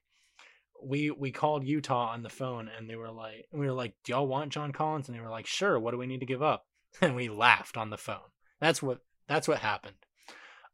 [0.83, 4.13] we we called Utah on the phone and they were like we were like, Do
[4.13, 5.09] y'all want John Collins?
[5.09, 6.67] And they were like, Sure, what do we need to give up?
[7.01, 8.19] And we laughed on the phone.
[8.61, 8.99] That's what
[9.29, 9.97] that's what happened.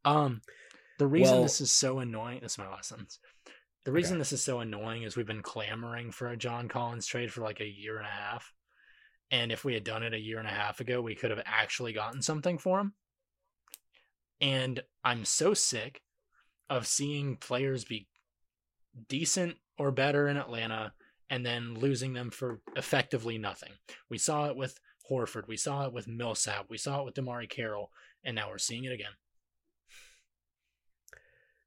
[0.05, 0.41] Um
[0.99, 3.21] the reason well, this is so annoying, this is my last sentence.
[3.85, 4.21] The reason okay.
[4.21, 7.61] this is so annoying is we've been clamoring for a John Collins trade for like
[7.61, 8.53] a year and a half.
[9.31, 11.43] And if we had done it a year and a half ago, we could have
[11.45, 12.95] actually gotten something for him.
[14.41, 16.03] And I'm so sick
[16.71, 18.09] of seeing players be
[19.09, 20.93] decent or better in Atlanta
[21.31, 23.73] and then losing them for effectively nothing.
[24.09, 24.79] We saw it with
[25.11, 27.91] Horford, we saw it with Millsap, we saw it with DeMarre Carroll,
[28.25, 29.13] and now we're seeing it again.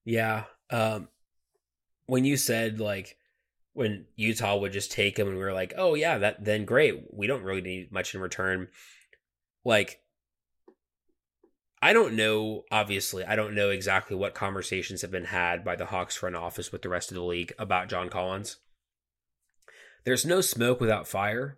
[0.03, 0.45] Yeah.
[0.70, 1.09] Um,
[2.05, 3.18] when you said like
[3.74, 7.05] when Utah would just take him and we were like, oh yeah, that then great.
[7.13, 8.67] We don't really need much in return.
[9.63, 10.01] Like
[11.82, 15.88] I don't know, obviously, I don't know exactly what conversations have been had by the
[15.88, 18.57] Hawks front office with the rest of the league about John Collins.
[20.05, 21.57] There's no smoke without fire.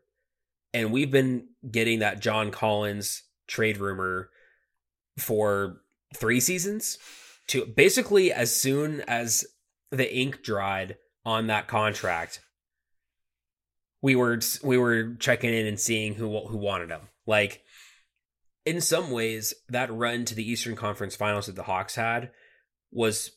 [0.74, 4.30] And we've been getting that John Collins trade rumor
[5.20, 5.82] for
[6.16, 6.98] three seasons
[7.48, 9.46] to basically as soon as
[9.92, 12.40] the ink dried on that contract,
[14.02, 17.10] we were we were checking in and seeing who who wanted him.
[17.26, 17.64] Like
[18.66, 22.32] in some ways, that run to the Eastern Conference Finals that the Hawks had
[22.92, 23.32] was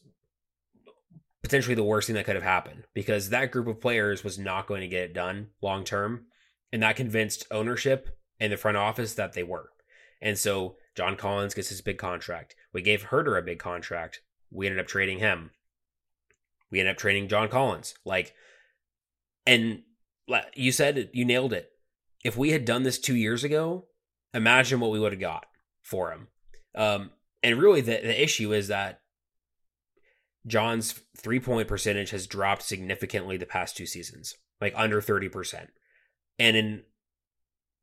[1.43, 4.67] potentially the worst thing that could have happened because that group of players was not
[4.67, 6.27] going to get it done long term,
[6.73, 9.71] and that convinced ownership and the front office that they were.
[10.21, 12.55] And so John Collins gets his big contract.
[12.73, 14.21] We gave Huerter a big contract.
[14.51, 15.51] We ended up trading him.
[16.71, 17.95] We ended up trading John Collins.
[18.05, 18.35] Like,
[19.47, 19.83] and
[20.55, 21.71] you said it, you nailed it.
[22.25, 23.87] If we had done this two years ago,
[24.35, 25.47] imagine what we would have got
[25.83, 26.29] for him.
[26.75, 27.11] Um,
[27.43, 29.01] and really, the, the issue is that
[30.47, 35.69] John's three point percentage has dropped significantly the past two seasons, like under 30%.
[36.39, 36.83] And in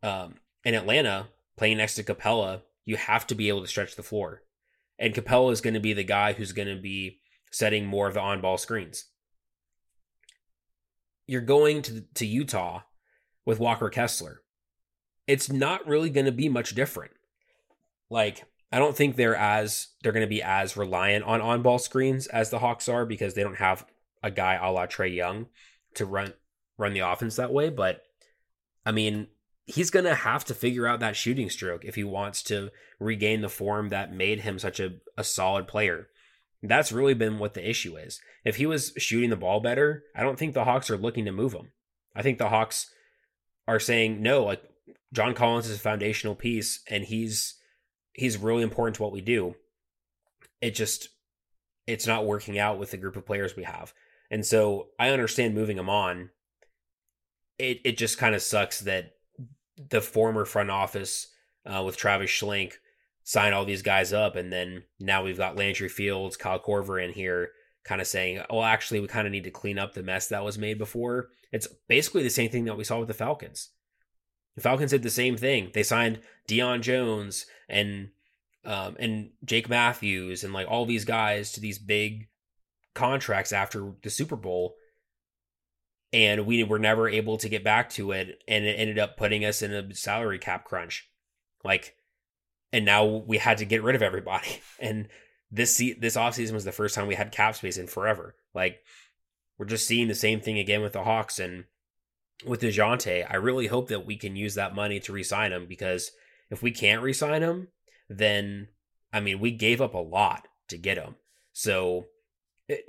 [0.02, 1.28] um, in Atlanta,
[1.58, 4.44] playing next to Capela, you have to be able to stretch the floor.
[5.00, 7.22] And Capela is going to be the guy who's going to be
[7.54, 9.06] setting more of the on ball screens.
[11.28, 12.82] You're going to, to Utah
[13.45, 14.41] with Walker Kessler.
[15.28, 17.12] It's not really going to be much different.
[18.10, 21.80] Like, I don't think they're as they're going to be as reliant on on ball
[21.80, 23.86] screens as the Hawks are because they don't have
[24.22, 25.45] a guy a la Trae Young
[25.93, 26.34] to run
[26.78, 27.70] run the offense that way.
[27.70, 28.01] But
[28.86, 29.28] I mean,
[29.66, 33.41] he's going to have to figure out that shooting stroke if he wants to regain
[33.41, 36.10] the form that made him such a, a solid player.
[36.64, 38.22] That's really been what the issue is.
[38.45, 41.32] If he was shooting the ball better, I don't think the Hawks are looking to
[41.32, 41.72] move him.
[42.16, 42.89] I think the Hawks
[43.68, 44.64] are saying, no, like,
[45.11, 47.55] John Collins is a foundational piece and he's
[48.14, 49.55] he's really important to what we do.
[50.61, 51.09] It just
[51.86, 53.93] it's not working out with the group of players we have.
[54.32, 56.32] And so I understand moving him on.
[57.59, 59.11] It it just kind of sucks that
[59.89, 61.28] the former front office
[61.66, 62.74] uh, with Travis Schlenk
[63.24, 67.13] signed all these guys up, and then now we've got Landry Fields, Kyle Korver in
[67.13, 67.49] here,
[67.84, 70.43] kind of saying, "Oh, actually, we kind of need to clean up the mess that
[70.43, 73.69] was made before." It's basically the same thing that we saw with the Falcons.
[74.55, 75.71] The Falcons did the same thing.
[75.74, 78.09] They signed Deion Jones and
[78.65, 82.28] um, and Jake Matthews and like all these guys to these big
[82.93, 84.76] contracts after the Super Bowl.
[86.11, 88.43] And we were never able to get back to it.
[88.47, 91.09] And it ended up putting us in a salary cap crunch.
[91.63, 91.95] Like,
[92.74, 94.47] and now we had to get rid of everybody.
[94.80, 95.07] And
[95.49, 98.36] this this offseason was the first time we had cap space in forever.
[98.53, 98.80] Like,
[99.57, 101.65] we're just seeing the same thing again with the Hawks and
[102.45, 103.26] with Dejounte.
[103.30, 106.11] I really hope that we can use that money to re-sign him because
[106.49, 107.69] if we can't re-sign him,
[108.09, 108.67] then
[109.13, 111.15] I mean we gave up a lot to get him.
[111.53, 112.07] So
[112.67, 112.84] it,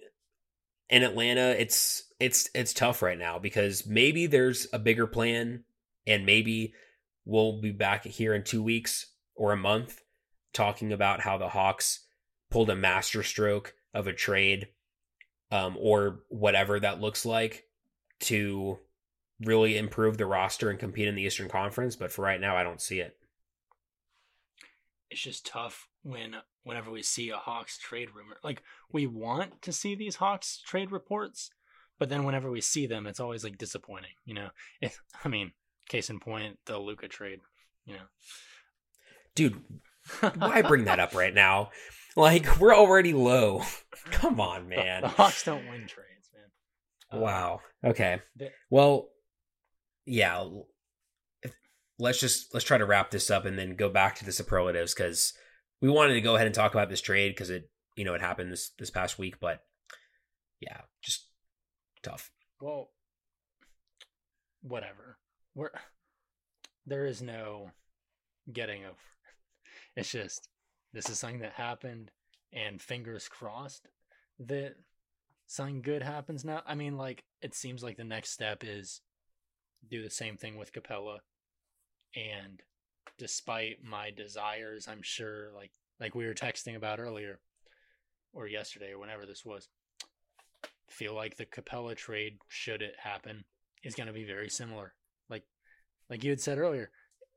[0.89, 5.65] in Atlanta, it's it's it's tough right now because maybe there's a bigger plan,
[6.09, 6.73] and maybe
[7.25, 10.03] we'll be back here in two weeks or a month
[10.53, 12.01] talking about how the Hawks
[12.51, 14.69] pulled a masterstroke of a trade,
[15.51, 17.65] um, or whatever that looks like
[18.21, 18.79] to
[19.41, 21.97] really improve the roster and compete in the Eastern Conference.
[21.97, 23.17] But for right now, I don't see it
[25.15, 28.37] it's just tough when whenever we see a Hawks trade rumor.
[28.43, 28.63] Like
[28.93, 31.51] we want to see these Hawks trade reports,
[32.01, 34.11] but then whenever we see them, it's always like disappointing.
[34.25, 34.49] You know,
[34.81, 35.53] if, I mean,
[35.89, 37.41] case in point, the Luka trade.
[37.87, 38.07] You know,
[39.35, 39.61] dude,
[40.37, 41.71] why bring that up right now?
[42.17, 43.63] Like we're already low.
[44.11, 45.03] Come on, man.
[45.03, 46.45] The, the Hawks don't win trades, man.
[47.11, 47.61] Um, wow.
[47.85, 48.21] Okay.
[48.71, 49.09] Well,
[50.07, 50.45] yeah
[51.99, 54.95] let's just let's try to wrap this up and then go back to the superlatives
[54.95, 55.33] because
[55.81, 58.21] we wanted to go ahead and talk about this trade because it you know it
[58.21, 59.61] happened this this past week, but
[60.61, 61.27] yeah, just
[62.03, 62.31] tough.
[62.61, 62.91] Well,
[64.63, 65.19] whatever.
[65.55, 65.71] We're
[66.87, 67.71] there is no
[68.53, 68.95] getting over.
[69.97, 70.49] It's just
[70.93, 72.11] this is something that happened,
[72.53, 73.89] and fingers crossed
[74.41, 74.75] that
[75.47, 76.63] something good happens now.
[76.67, 79.01] I mean, like it seems like the next step is
[79.91, 81.19] do the same thing with Capela.
[82.17, 82.63] and
[83.19, 85.71] despite my desires i'm sure like
[86.01, 87.39] like we were texting about earlier
[88.33, 89.69] or yesterday or whenever this was
[90.89, 93.45] feel like the Capela trade should it happen
[93.83, 94.95] is going to be very similar
[95.29, 95.45] like
[96.09, 96.91] like you had said earlier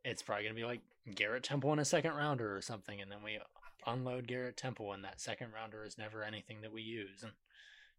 [0.04, 0.82] it's probably going to be like
[1.16, 3.40] garrett temple in a second rounder or something and then we
[3.86, 7.32] unload garrett temple and that second rounder is never anything that we use and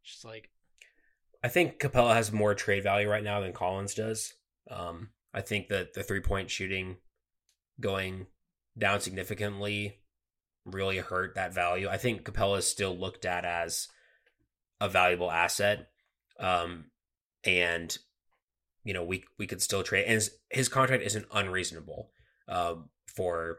[0.04, 0.50] just like
[1.42, 4.34] i think Capela has more trade value right now than collins does
[4.70, 6.96] um I think that the three point shooting
[7.80, 8.26] going
[8.76, 10.00] down significantly
[10.64, 11.88] really hurt that value.
[11.88, 13.88] I think Capela is still looked at as
[14.80, 15.88] a valuable asset.
[16.40, 16.86] Um,
[17.44, 17.96] and
[18.84, 22.10] you know, we we could still trade and his, his contract isn't unreasonable
[22.48, 22.76] uh,
[23.18, 23.58] for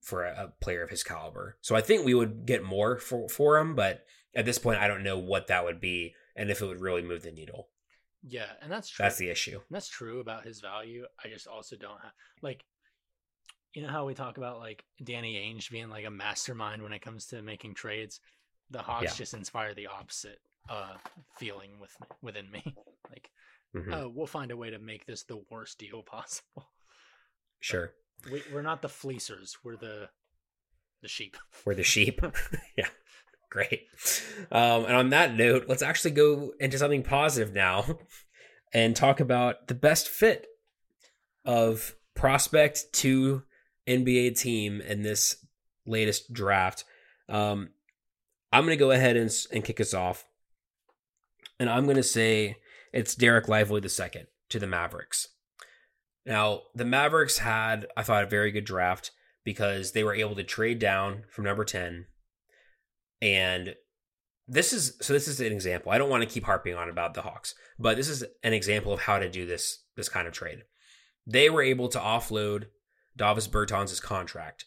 [0.00, 1.58] for a, player of his caliber.
[1.60, 4.04] So I think we would get more for for him, but
[4.34, 7.02] at this point I don't know what that would be and if it would really
[7.02, 7.68] move the needle.
[8.26, 9.02] Yeah, and that's true.
[9.02, 9.56] That's the issue.
[9.56, 11.04] And that's true about his value.
[11.22, 12.64] I just also don't have like
[13.74, 17.02] you know how we talk about like Danny Ainge being like a mastermind when it
[17.02, 18.20] comes to making trades.
[18.70, 19.18] The Hawks yeah.
[19.18, 20.38] just inspire the opposite
[20.70, 20.94] uh
[21.36, 22.62] feeling with within me.
[23.10, 23.30] like
[23.76, 23.92] mm-hmm.
[23.92, 26.70] oh, we'll find a way to make this the worst deal possible.
[27.64, 27.92] Sure.
[28.30, 29.56] We, we're not the fleecers.
[29.64, 30.08] We're the
[31.02, 31.36] the sheep.
[31.64, 32.20] We're the sheep.
[32.76, 32.88] yeah.
[33.50, 33.82] Great.
[34.50, 37.98] Um, and on that note, let's actually go into something positive now
[38.72, 40.46] and talk about the best fit
[41.44, 43.42] of prospect to
[43.86, 45.44] NBA team in this
[45.84, 46.84] latest draft.
[47.28, 47.70] Um,
[48.52, 50.24] I'm going to go ahead and, and kick us off.
[51.58, 52.56] And I'm going to say
[52.92, 55.28] it's Dereck Lively the second to the Mavericks.
[56.24, 59.10] Now, the Mavericks had, I thought, a very good draft
[59.44, 62.06] because they were able to trade down from number 10
[63.22, 63.76] and
[64.48, 65.92] this is so this is an example.
[65.92, 68.92] I don't want to keep harping on about the Hawks, but this is an example
[68.92, 70.64] of how to do this this kind of trade.
[71.26, 72.66] They were able to offload
[73.16, 74.64] Davis Bertans' contract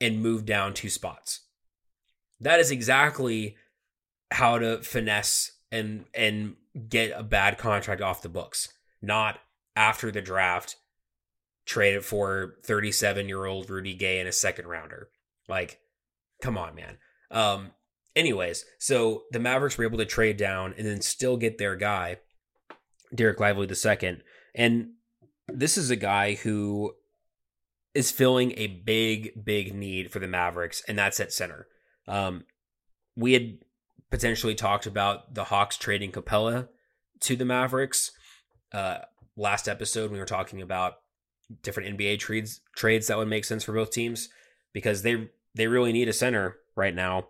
[0.00, 1.40] and move down two spots.
[2.40, 3.56] That is exactly
[4.30, 6.54] how to finesse and and
[6.88, 8.72] get a bad contract off the books.
[9.02, 9.40] Not
[9.76, 10.76] after the draft,
[11.66, 15.10] trade it for 37 year old Rudy Gay and a second rounder.
[15.48, 15.78] Like,
[16.42, 16.98] come on, man.
[17.30, 17.72] Um,
[18.14, 22.18] anyways, so the Mavericks were able to trade down and then still get their guy,
[23.14, 24.22] Dereck Lively the second.
[24.54, 24.92] And
[25.48, 26.94] this is a guy who
[27.94, 31.66] is filling a big, big need for the Mavericks, and that's at center.
[32.08, 32.44] Um,
[33.16, 33.58] we had
[34.10, 36.68] potentially talked about the Hawks trading Capela
[37.20, 38.12] to the Mavericks.
[38.72, 38.98] Uh,
[39.36, 40.94] last episode, we were talking about
[41.62, 44.28] different NBA trades trades that would make sense for both teams
[44.72, 47.28] because they they really need a center right now,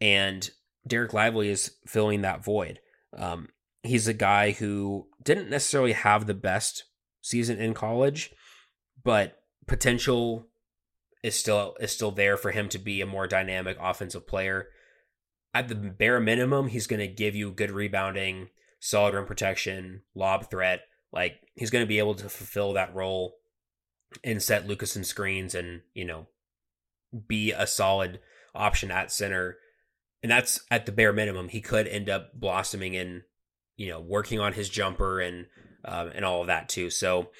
[0.00, 0.50] and
[0.88, 2.80] Dereck Lively is filling that void.
[3.16, 3.48] Um,
[3.82, 6.84] he's a guy who didn't necessarily have the best
[7.20, 8.32] season in college,
[9.02, 10.46] but potential
[11.22, 14.68] is still is still there for him to be a more dynamic offensive player.
[15.54, 18.48] At the bare minimum, he's going to give you good rebounding,
[18.80, 20.82] solid rim protection, lob threat.
[21.12, 23.36] Like he's going to be able to fulfill that role
[24.24, 26.26] and set Lucas in screens and, you know,
[27.26, 28.20] be a solid
[28.54, 29.56] option at center.
[30.22, 31.48] And that's at the bare minimum.
[31.48, 33.22] He could end up blossoming in,
[33.76, 35.46] you know, working on his jumper and
[35.84, 36.90] um, and all of that too.
[36.90, 37.30] So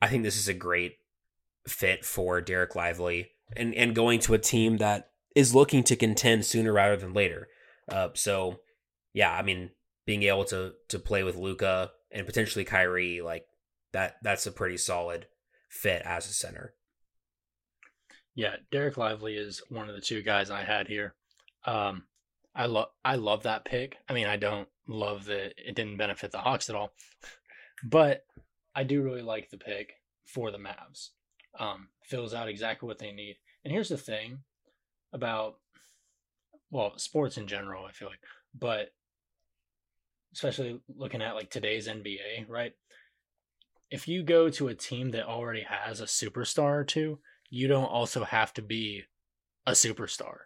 [0.00, 0.94] I think this is a great
[1.66, 6.44] fit for Dereck Lively and and going to a team that is looking to contend
[6.46, 7.48] sooner rather than later.
[7.90, 8.60] Uh, so
[9.12, 9.70] yeah, I mean,
[10.08, 13.44] being able to to play with Luka and potentially Kyrie, like
[13.92, 15.26] that, that's a pretty solid
[15.68, 16.72] fit as a center.
[18.34, 21.12] Yeah, Dereck Lively is one of the two guys I had here.
[21.66, 22.04] Um,
[22.54, 23.98] I love I love that pick.
[24.08, 26.94] I mean, I don't love that it didn't benefit the Hawks at all,
[27.84, 28.24] but
[28.74, 29.92] I do really like the pick
[30.24, 31.10] for the Mavs.
[31.60, 33.36] Um, fills out exactly what they need.
[33.62, 34.38] And here's the thing
[35.12, 35.56] about
[36.70, 38.20] well, sports in general, I feel like,
[38.58, 38.92] but
[40.38, 42.72] especially looking at like today's NBA, right?
[43.90, 47.18] If you go to a team that already has a superstar or two,
[47.50, 49.02] you don't also have to be
[49.66, 50.36] a superstar.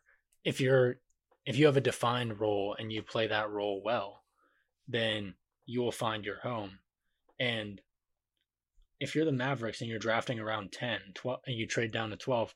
[0.44, 0.96] If you're
[1.44, 4.22] if you have a defined role and you play that role well,
[4.88, 5.34] then
[5.66, 6.78] you will find your home.
[7.38, 7.82] And
[8.98, 12.16] if you're the Mavericks and you're drafting around 10, 12 and you trade down to
[12.16, 12.54] 12,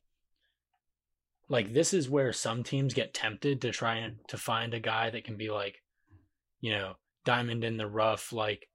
[1.51, 5.11] like this is where some teams get tempted to try and to find a guy
[5.11, 5.83] that can be like,
[6.61, 6.95] you know,
[7.27, 8.71] diamond in the rough, like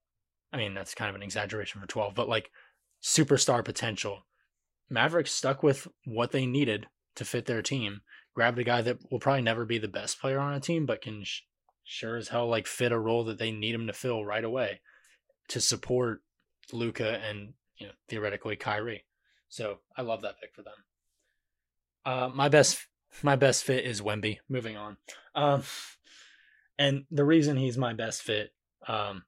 [0.54, 2.52] I mean, that's kind of an exaggeration for 12, but like
[3.02, 4.26] superstar potential.
[4.90, 8.02] Mavericks stuck with what they needed to fit their team,
[8.36, 11.02] grabbed a guy that will probably never be the best player on a team, but
[11.02, 11.42] can sh-
[11.84, 14.82] sure as hell like fit a role that they need him to fill right away
[15.48, 16.22] to support
[16.72, 19.06] Luka and you know theoretically Kyrie.
[19.50, 20.74] So I love that pick for them.
[22.06, 22.88] Uh, my best
[23.24, 24.40] my best fit is Wemby.
[24.50, 24.98] Moving on,
[25.36, 25.64] um,
[26.82, 28.50] and the reason he's my best fit
[28.88, 29.24] um,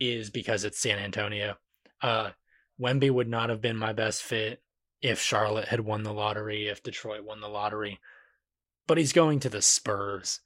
[0.00, 1.54] is because it's San Antonio.
[2.02, 2.30] Uh,
[2.80, 4.60] Wemby would not have been my best fit
[5.00, 8.00] if Charlotte had won the lottery, if Detroit won the lottery.
[8.88, 10.40] But he's going to the Spurs.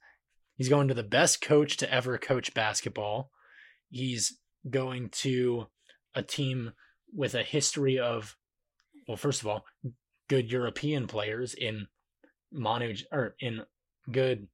[0.55, 3.31] He's going to the best coach to ever coach basketball.
[3.89, 4.37] He's
[4.69, 5.65] going to
[6.13, 6.73] a team
[7.11, 8.37] with a history of,
[9.07, 9.65] well, first of all,
[10.29, 11.87] good European players in
[12.51, 13.63] Manu or in
[14.11, 14.47] good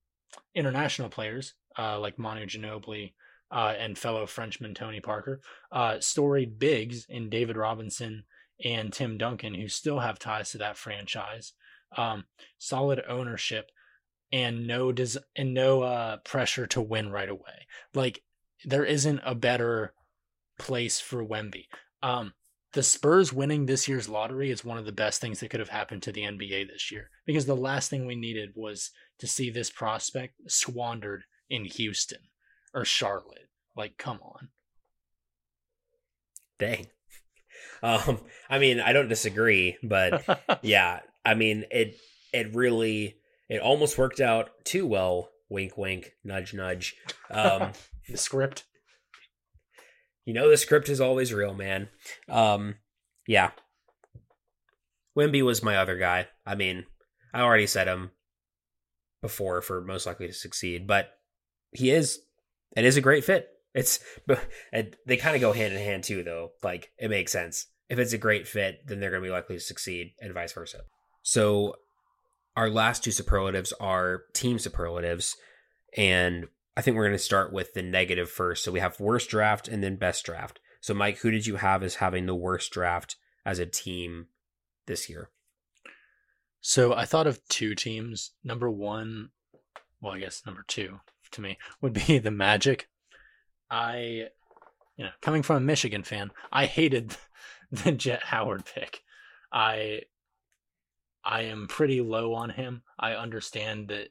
[0.55, 3.13] international players uh, like Manu Ginobili
[3.51, 8.23] uh, and fellow Frenchman Tony Parker, uh, storied bigs in David Robinson
[8.63, 11.53] and Tim Duncan, who still have ties to that franchise.
[11.95, 12.25] Um,
[12.57, 13.71] solid ownership
[14.31, 17.67] and no des- and no uh, pressure to win right away.
[17.93, 18.23] Like
[18.65, 19.93] there isn't a better
[20.59, 21.65] place for Wemby.
[22.03, 22.33] Um,
[22.73, 25.69] the Spurs winning this year's lottery is one of the best things that could have
[25.69, 29.49] happened to the NBA this year because the last thing we needed was to see
[29.49, 32.19] this prospect squandered in Houston
[32.73, 33.49] or Charlotte.
[33.75, 34.49] Like, come on.
[36.59, 36.87] Dang.
[37.83, 38.19] Um,
[38.49, 40.23] I mean, I don't disagree, but
[40.63, 41.95] yeah, I mean, it
[42.33, 43.17] it really
[43.49, 45.29] it almost worked out too well.
[45.49, 46.95] Wink, wink, nudge, nudge.
[47.29, 47.73] Um,
[48.09, 48.65] the script.
[50.25, 51.89] You know, the script is always real, man.
[52.27, 52.75] Um,
[53.27, 53.51] yeah.
[55.17, 56.27] Wemby was my other guy.
[56.45, 56.85] I mean,
[57.33, 58.11] I already said him
[59.21, 61.16] before for most likely to succeed, but
[61.77, 62.19] he is
[62.75, 63.49] it is a great fit.
[63.73, 63.99] It's
[65.05, 66.51] they kind of go hand in hand too, though.
[66.63, 67.67] Like it makes sense.
[67.89, 70.51] If it's a great fit, then they're going to be likely to succeed, and vice
[70.51, 70.81] versa.
[71.23, 71.75] So,
[72.55, 75.37] our last two superlatives are team superlatives,
[75.95, 78.63] and I think we're going to start with the negative first.
[78.63, 80.59] So we have worst draft and then best draft.
[80.81, 83.15] So, Mike, who did you have as having the worst draft
[83.45, 84.27] as a team
[84.85, 85.29] this year?
[86.61, 88.31] So I thought of two teams.
[88.43, 89.29] Number one,
[90.01, 90.99] well, I guess number two
[91.31, 92.87] to me would be the Magic.
[93.69, 94.27] I,
[94.95, 97.15] you know, coming from a Michigan fan, I hated
[97.71, 99.03] the Jett Howard pick.
[99.51, 100.01] I,
[101.23, 102.83] I am pretty low on him.
[102.99, 104.09] I understand that,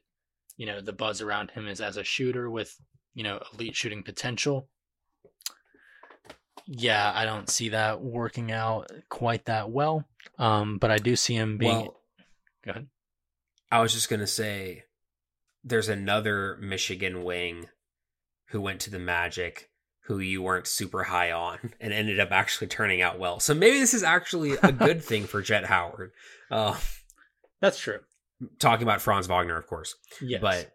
[0.57, 2.75] you know, the buzz around him is as a shooter with,
[3.13, 4.69] you know, elite shooting potential.
[6.67, 10.05] yeah, I don't see that working out quite that well.
[10.37, 11.75] Um, but I do see him being.
[11.77, 11.99] Well,
[12.63, 12.87] Go ahead.
[13.71, 14.83] I was just gonna say,
[15.67, 17.67] there's another Michigan wing
[18.49, 19.69] who went to the Magic
[20.05, 23.39] who you weren't super high on and ended up actually turning out well.
[23.39, 26.11] So maybe this is actually a good thing for Jett Howard.
[26.49, 26.77] Uh,
[27.59, 27.99] That's true.
[28.59, 30.41] talking about Franz Wagner, of course, Yes.
[30.41, 30.73] but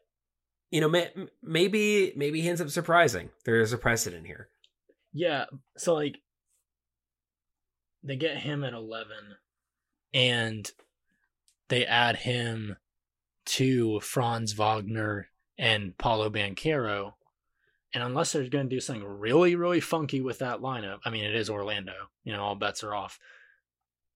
[0.70, 1.10] you know, may,
[1.42, 3.30] maybe maybe he ends up surprising.
[3.44, 4.48] There is a precedent here.
[5.12, 5.44] Yeah,
[5.76, 6.16] so like
[8.02, 9.12] they get him at 11
[10.14, 10.70] and
[11.68, 12.76] they add him
[13.44, 15.28] to Franz Wagner
[15.58, 17.14] and Paolo Banchero.
[17.94, 21.24] And unless they're going to do something really, really funky with that lineup, I mean,
[21.24, 21.92] it is Orlando,
[22.24, 23.18] you know, all bets are off.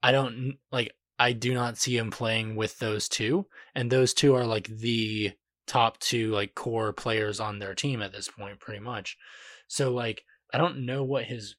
[0.03, 3.47] I don't like, I do not see him playing with those two.
[3.75, 5.33] And those two are like the
[5.67, 9.17] top two, like core players on their team at this point, pretty much.
[9.69, 10.25] So, like,
[10.55, 11.57] I don't know what his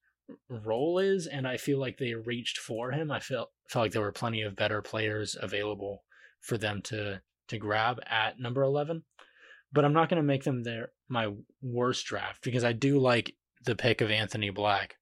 [0.49, 3.11] role is, and I feel like they reached for him.
[3.11, 6.03] I felt felt like there were plenty of better players available
[6.39, 9.03] for them to to grab at number eleven.
[9.71, 13.33] But I'm not going to make them their my worst draft because I do like
[13.65, 14.95] the pick of Anthony Black.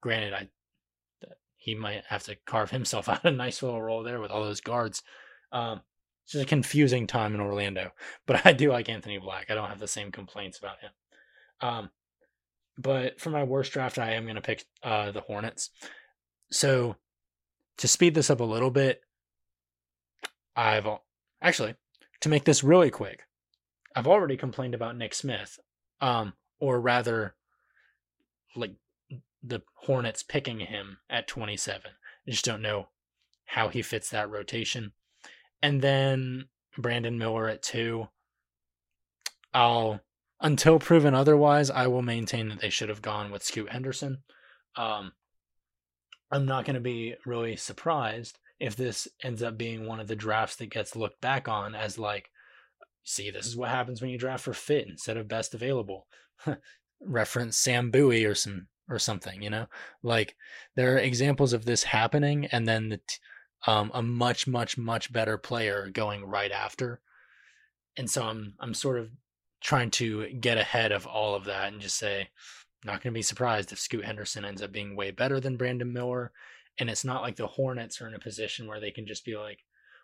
[0.00, 0.48] Granted, I
[1.56, 4.60] he might have to carve himself out a nice little role there with all those
[4.60, 5.02] guards.
[5.52, 5.82] Um,
[6.24, 7.90] it's just a confusing time in Orlando,
[8.26, 9.46] but I do like Anthony Black.
[9.50, 10.90] I don't have the same complaints about him.
[11.60, 11.90] Um,
[12.78, 15.70] but for my worst draft, I am going to pick uh, the Hornets.
[16.50, 16.96] So
[17.78, 19.00] to speed this up a little bit,
[20.54, 20.86] I've
[21.42, 21.74] actually
[22.20, 23.24] to make this really quick.
[23.94, 25.58] I've already complained about Nick Smith,
[26.00, 27.34] um, or rather,
[28.54, 28.74] like
[29.42, 31.90] the Hornets picking him at 27.
[32.26, 32.88] I just don't know
[33.46, 34.92] how he fits that rotation.
[35.62, 38.08] And then Brandon Miller at two.
[39.52, 40.00] I'll
[40.40, 44.18] until proven otherwise, I will maintain that they should have gone with Scoot Henderson.
[44.76, 45.12] Um,
[46.30, 50.16] I'm not going to be really surprised if this ends up being one of the
[50.16, 52.30] drafts that gets looked back on as like,
[53.04, 56.06] see, this is what happens when you draft for fit instead of best available.
[57.00, 59.66] Reference Sam Bowie or some or something, you know.
[60.02, 60.34] Like
[60.74, 63.18] there are examples of this happening, and then the t-
[63.66, 67.00] um, a much much much better player going right after.
[67.96, 69.10] And so I'm I'm sort of
[69.60, 72.28] trying to get ahead of all of that and just say,
[72.84, 75.92] not going to be surprised if Scoot Henderson ends up being way better than Brandon
[75.92, 76.32] Miller.
[76.78, 79.36] And it's not like the Hornets are in a position where they can just be
[79.36, 79.60] like,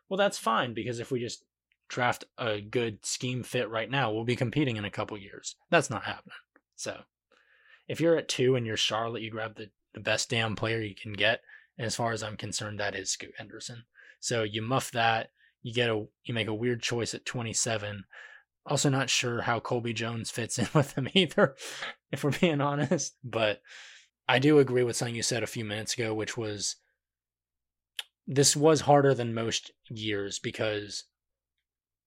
[0.08, 1.44] well, that's fine because if we just
[1.88, 5.56] draft a good scheme fit right now, we'll be competing in a couple years.
[5.70, 6.34] That's not happening.
[6.76, 7.02] So
[7.88, 10.94] if you're at two and you're Charlotte, you grab the, the best damn player you
[10.94, 11.42] can get.
[11.78, 13.84] And as far as I'm concerned, that is Scoot Henderson.
[14.20, 15.30] So you muff that,
[15.62, 18.04] you get a you make a weird choice at 27
[18.66, 21.54] also, not sure how Colby Jones fits in with them either,
[22.10, 23.16] if we're being honest.
[23.22, 23.60] But
[24.28, 26.76] I do agree with something you said a few minutes ago, which was
[28.26, 31.04] this was harder than most years because,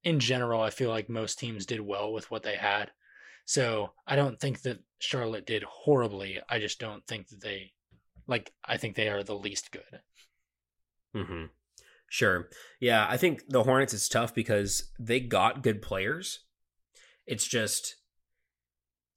[0.03, 2.91] in general, I feel like most teams did well with what they had.
[3.45, 6.39] So I don't think that Charlotte did horribly.
[6.49, 7.74] I just don't think that they,
[8.26, 10.01] like, I think they are the least good.
[11.15, 11.45] Mm-hmm.
[12.09, 12.49] Sure.
[12.80, 16.39] Yeah, I think the Hornets is tough because they got good players.
[17.26, 17.95] It's just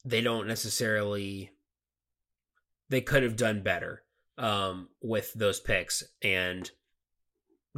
[0.04, 1.50] they don't necessarily
[2.90, 4.02] they could have done better
[4.36, 6.70] um, with those picks and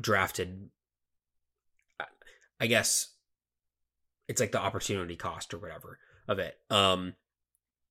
[0.00, 0.70] drafted
[2.62, 3.12] I guess
[4.28, 5.98] it's like the opportunity cost or whatever
[6.28, 6.56] of it.
[6.70, 7.14] Um,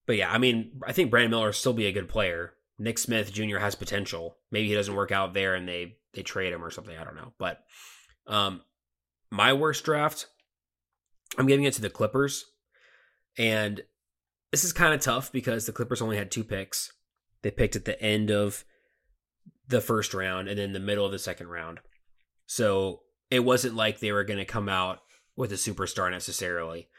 [0.05, 2.53] but yeah, I mean, I think Brandon Miller will still be a good player.
[2.80, 3.57] Nick Smith Jr.
[3.57, 4.38] has potential.
[4.49, 6.97] Maybe he doesn't work out there and they they trade him or something.
[6.97, 7.34] I don't know.
[7.38, 7.59] But
[8.28, 8.61] um,
[9.30, 10.28] my worst draft,
[11.38, 12.45] I'm giving it to the Clippers,
[13.38, 13.82] and
[14.51, 16.93] this is kind of tough because the Clippers only had two picks.
[17.44, 18.64] They picked at the end of
[19.68, 21.80] the first round and then the middle of the second round.
[22.46, 25.00] So it wasn't like they were going to come out
[25.36, 26.89] with a superstar necessarily,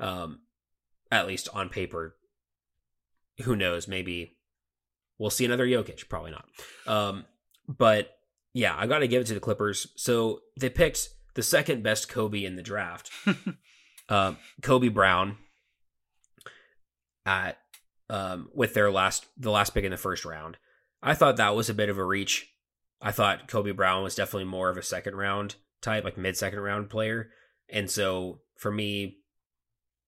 [0.00, 0.40] um,
[1.10, 2.16] at least on paper.
[3.44, 3.86] Who knows?
[3.86, 4.38] Maybe
[5.18, 6.08] we'll see another Jokic.
[6.08, 6.46] Probably not.
[6.86, 7.26] Um,
[7.68, 8.16] but
[8.54, 9.86] yeah, I got to give it to the Clippers.
[9.96, 13.10] So they picked the second best Kobe in the draft,
[14.08, 15.36] uh, Kobe Brown,
[17.24, 17.58] at
[18.12, 20.58] um, with their last the last pick in the first round.
[21.02, 22.52] I thought that was a bit of a reach.
[23.00, 26.60] I thought Kobe Brown was definitely more of a second round type, like mid second
[26.60, 27.30] round player.
[27.70, 29.16] And so for me,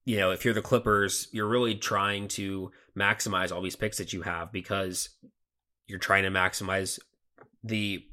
[0.04, 4.12] you know, if you're the Clippers, you're really trying to maximize all these picks that
[4.12, 5.08] you have because
[5.86, 6.98] you're trying to maximize
[7.64, 8.04] the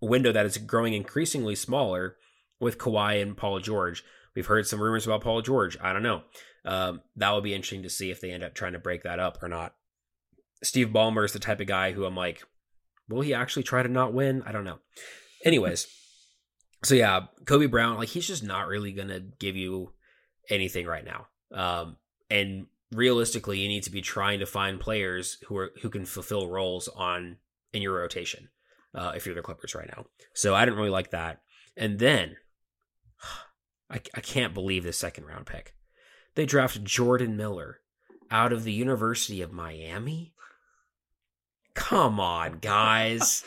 [0.00, 2.16] window that is growing increasingly smaller
[2.58, 4.02] with Kawhi and Paul George.
[4.34, 5.78] We've heard some rumors about Paul George.
[5.80, 6.22] I don't know.
[6.66, 9.20] Um, that would be interesting to see if they end up trying to break that
[9.20, 9.74] up or not.
[10.62, 12.42] Steve Ballmer is the type of guy who I'm like,
[13.08, 14.42] will he actually try to not win?
[14.44, 14.78] I don't know.
[15.44, 15.86] Anyways,
[16.84, 19.92] so yeah, Kobe Brown, like he's just not really gonna give you
[20.50, 21.26] anything right now.
[21.52, 21.96] Um,
[22.30, 26.48] and realistically, you need to be trying to find players who are who can fulfill
[26.48, 27.36] roles on
[27.72, 28.48] in your rotation.
[28.94, 31.42] Uh, if you're the Clippers right now, so I didn't really like that.
[31.76, 32.36] And then
[33.90, 35.75] I, I can't believe this second round pick.
[36.36, 37.80] They drafted Jordan Miller
[38.30, 40.34] out of the University of Miami.
[41.74, 43.42] Come on, guys.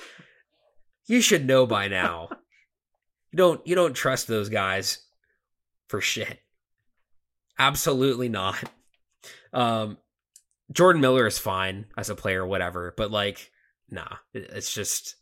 [1.08, 2.30] you should know by now.
[3.32, 5.06] You don't you don't trust those guys
[5.88, 6.40] for shit.
[7.58, 8.62] Absolutely not.
[9.54, 9.98] Um
[10.72, 13.52] Jordan Miller is fine as a player, whatever, but like,
[13.90, 15.16] nah, it's just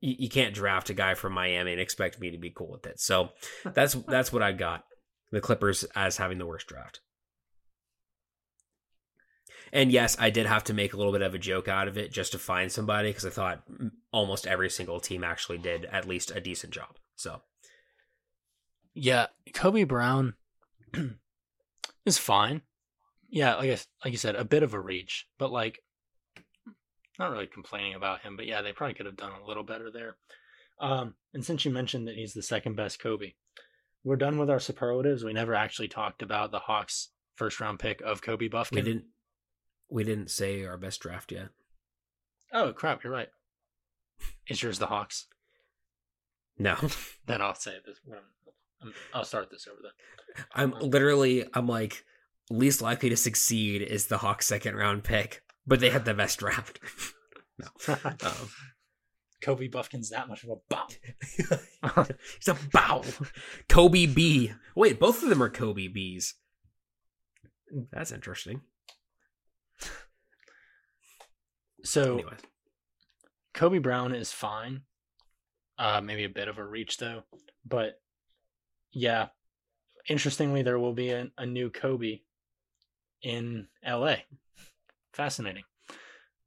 [0.00, 2.86] you, you can't draft a guy from Miami and expect me to be cool with
[2.86, 2.98] it.
[3.00, 3.30] So
[3.64, 4.84] that's that's what I got.
[5.30, 7.00] The Clippers as having the worst draft.
[9.72, 11.96] And yes, I did have to make a little bit of a joke out of
[11.96, 13.62] it just to find somebody because I thought
[14.12, 16.96] almost every single team actually did at least a decent job.
[17.14, 17.42] So,
[18.94, 20.34] yeah, Kobe Brown
[22.04, 22.62] is fine.
[23.28, 25.78] Yeah, like I, guess like you said, a bit of a reach, but like
[27.18, 28.36] not really complaining about him.
[28.36, 30.16] But yeah, they probably could have done a little better there.
[30.80, 33.34] Um, and since you mentioned that he's the second best Kobe,
[34.04, 35.24] we're done with our superlatives.
[35.24, 38.76] We never actually talked about the Hawks' first round pick of Kobe Buffkin.
[38.76, 39.04] We didn't
[39.90, 41.48] we didn't say our best draft yet.
[42.52, 43.04] Oh crap!
[43.04, 43.28] You're right.
[44.48, 45.26] Is yours the Hawks?
[46.58, 46.76] No.
[47.26, 47.98] then I'll say this.
[48.82, 50.44] i I'll start this over then.
[50.54, 51.44] I'm literally.
[51.54, 52.04] I'm like
[52.50, 56.38] least likely to succeed is the Hawks' second round pick, but they had the best
[56.38, 56.80] draft.
[57.58, 57.96] no.
[58.04, 58.50] Um,
[59.40, 60.86] Kobe Buffkin's that much of a bow.
[62.38, 63.02] He's a bow.
[63.68, 64.52] Kobe B.
[64.74, 66.34] Wait, both of them are Kobe B's.
[67.92, 68.62] That's interesting.
[71.82, 72.32] So, anyway.
[73.54, 74.82] Kobe Brown is fine.
[75.78, 77.22] Uh, maybe a bit of a reach though,
[77.64, 78.00] but
[78.92, 79.28] yeah.
[80.08, 82.20] Interestingly, there will be a, a new Kobe
[83.22, 84.16] in LA.
[85.12, 85.64] Fascinating.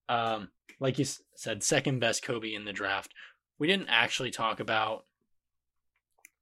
[0.09, 0.49] Um,
[0.83, 1.05] like you
[1.35, 3.13] said, second best Kobe in the draft.
[3.57, 5.05] We didn't actually talk about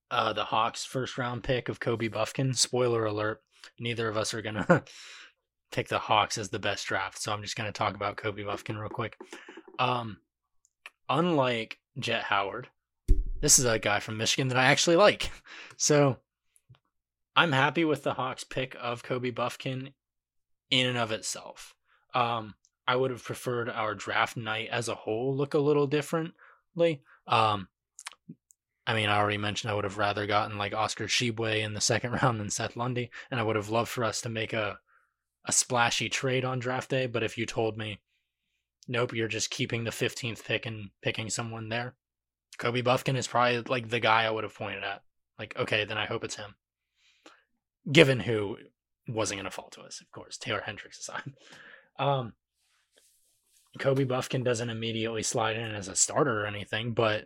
[0.10, 2.56] uh, the Hawks' first round pick of Kobe Buffkin.
[2.56, 3.44] Spoiler alert:
[3.80, 4.84] neither of us are gonna
[5.72, 7.22] pick the Hawks as the best draft.
[7.22, 9.16] So I'm just to talk about Kobe Buffkin real quick.
[9.78, 10.18] Um,
[11.08, 12.68] unlike Jett Howard,
[13.42, 15.32] this is a guy from Michigan that I actually like.
[15.78, 16.18] So
[17.36, 19.94] I'm happy with the Hawks pick of Kobe Buffkin
[20.70, 21.74] in and of itself.
[22.14, 22.54] Um,
[22.92, 27.02] I would have preferred our draft night as a whole look a little differently.
[27.26, 27.70] Um,
[28.86, 31.80] I mean, I already mentioned I would have rather gotten like Oscar Tshiebwe in the
[31.80, 34.80] second round than Seth Lundy, and I would have loved for us to make a
[35.46, 38.00] a splashy trade on draft day, but if you told me,
[38.90, 41.96] nope, you're just keeping the 15th pick and picking someone there,
[42.58, 45.02] Kobe Buffkin is probably like the guy I would have pointed at.
[45.40, 46.56] Like, okay, then I hope it's him.
[47.90, 48.58] Given who
[49.08, 51.34] wasn't going to fall to us, of course, Taylor Hendricks aside.
[51.98, 52.34] Um,
[53.80, 57.26] Kobe Buffkin doesn't immediately slide in as a starter or anything, but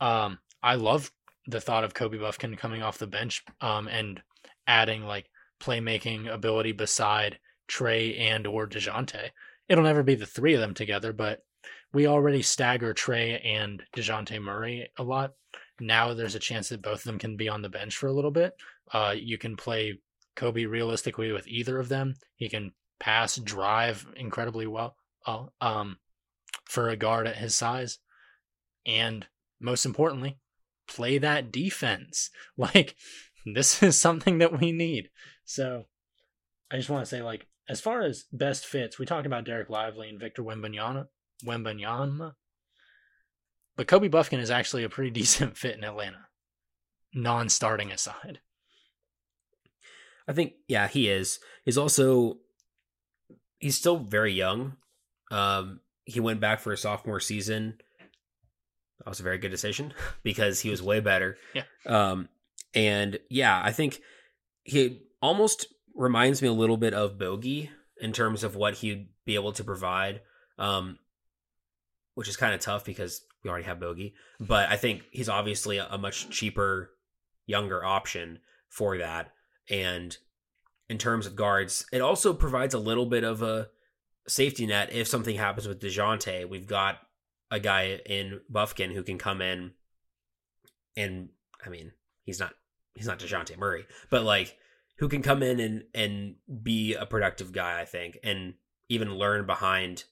[0.00, 1.10] um, I love
[1.46, 4.20] the thought of Kobe Buffkin coming off the bench um, and
[4.66, 9.30] adding like playmaking ability beside Trey and or Dejounte.
[9.68, 11.40] It'll never be the three of them together, but
[11.92, 15.32] we already stagger Trey and Dejounte Murray a lot.
[15.80, 18.12] Now there's a chance that both of them can be on the bench for a
[18.12, 18.54] little bit.
[18.92, 19.98] Uh, you can play
[20.34, 22.14] Kobe realistically with either of them.
[22.36, 24.96] He can pass, drive incredibly well
[25.60, 25.98] um,
[26.64, 27.98] for a guard at his size.
[28.84, 29.26] And
[29.60, 30.38] most importantly,
[30.86, 32.30] play that defense.
[32.56, 32.96] Like,
[33.54, 35.10] this is something that we need.
[35.44, 35.84] So
[36.70, 39.68] I just want to say, like, as far as best fits, we talked about Dereck
[39.68, 41.06] Lively and Victor Wembanyama,
[41.44, 42.32] Wembanyama,
[43.76, 46.28] but Kobe Buffkin is actually a pretty decent fit in Atlanta,
[47.14, 48.40] non-starting aside.
[50.28, 51.38] I think, yeah, he is.
[51.64, 52.38] He's also
[53.58, 54.76] he's still very young.
[55.30, 57.78] Um, he went back for a sophomore season.
[58.98, 59.92] That was a very good decision
[60.22, 61.36] because he was way better.
[61.54, 61.62] Yeah.
[61.84, 62.28] Um,
[62.74, 64.00] and yeah, I think
[64.64, 67.70] he almost reminds me a little bit of Bogey
[68.00, 70.20] in terms of what he'd be able to provide.
[70.58, 70.98] Um,
[72.16, 75.76] which is kind of tough because we already have Bogey, but I think he's obviously
[75.76, 76.90] a, a much cheaper,
[77.44, 78.38] younger option
[78.70, 79.32] for that.
[79.68, 80.16] And
[80.88, 83.68] in terms of guards, it also provides a little bit of a
[84.28, 86.48] safety net if something happens with Dejounte.
[86.48, 86.98] We've got
[87.50, 89.72] a guy in Buffkin who can come in
[90.96, 91.28] and
[91.64, 91.92] I mean,
[92.24, 92.54] he's not
[92.94, 94.56] he's not Dejounte Murray, but like
[94.98, 98.18] who can come in and and be a productive guy, I think.
[98.22, 98.54] And
[98.88, 100.04] even learn behind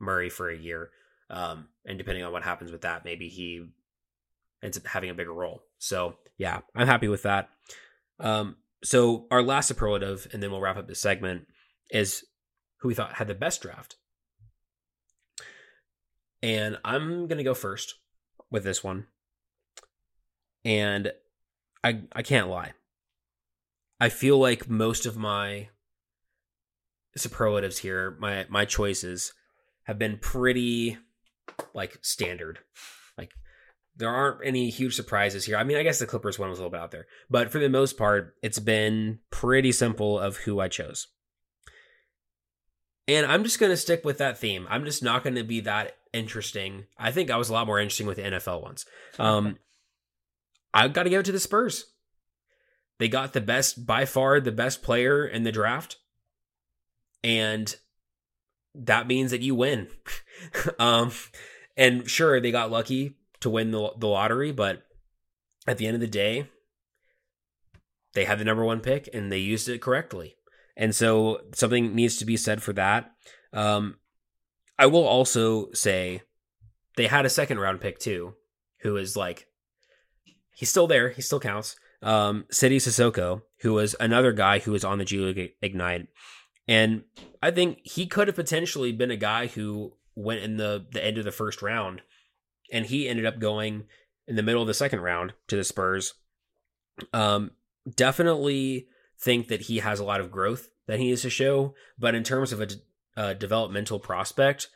[0.00, 0.90] Murray for a year.
[1.30, 3.66] Um, and depending on what happens with that, maybe he
[4.62, 5.62] ends up having a bigger role.
[5.78, 7.50] So yeah, I'm happy with that.
[8.18, 11.46] Um, so our last superlative, and then we'll wrap up this segment,
[11.90, 12.24] is
[12.80, 13.96] who we thought had the best draft.
[16.42, 17.94] And I'm gonna go first
[18.50, 19.06] with this one.
[20.64, 21.12] And
[21.82, 22.72] I I can't lie.
[24.00, 25.68] I feel like most of my
[27.16, 29.32] superlatives here, my my choices
[29.84, 30.98] have been pretty
[31.74, 32.60] like standard.
[33.98, 35.56] There aren't any huge surprises here.
[35.56, 37.58] I mean, I guess the Clippers one was a little bit out there, but for
[37.58, 41.08] the most part, it's been pretty simple of who I chose.
[43.08, 44.66] And I'm just going to stick with that theme.
[44.70, 46.84] I'm just not going to be that interesting.
[46.96, 48.86] I think I was a lot more interesting with the NFL ones.
[49.18, 49.58] Um,
[50.72, 51.86] I've got to give it to the Spurs.
[52.98, 55.96] They got the best, by far, the best player in the draft.
[57.24, 57.74] And
[58.74, 59.88] that means that you win.
[60.78, 61.10] um,
[61.76, 64.82] and sure, they got lucky to win the, the lottery, but
[65.66, 66.48] at the end of the day,
[68.14, 70.36] they had the number one pick and they used it correctly.
[70.76, 73.12] And so something needs to be said for that.
[73.52, 73.96] Um,
[74.78, 76.22] I will also say
[76.96, 78.34] they had a second round pick too,
[78.80, 79.46] who is like,
[80.54, 81.10] he's still there.
[81.10, 81.76] He still counts.
[82.00, 86.06] Um, Sidy Cissoko, who was another guy who was on the G League Ignite.
[86.68, 87.02] And
[87.42, 91.18] I think he could have potentially been a guy who went in the, the end
[91.18, 92.02] of the first round.
[92.72, 93.84] And he ended up going
[94.26, 96.14] in the middle of the second round to the Spurs.
[97.12, 97.52] Um,
[97.94, 98.88] definitely
[99.18, 101.74] think that he has a lot of growth that he needs to show.
[101.98, 102.60] But in terms of
[103.16, 104.68] a, developmental prospect,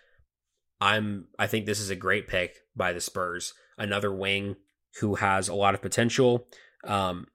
[0.81, 3.55] I'm I think this is a great pick by the Spurs.
[3.79, 4.57] Another wing
[5.01, 6.49] who has a lot of potential,
[6.85, 7.29] um,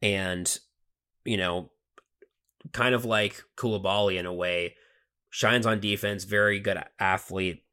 [0.00, 0.58] and
[1.24, 1.72] you know
[2.72, 4.76] kind of like Coulibaly in a way.
[5.28, 7.64] Shines on defense, very good athlete.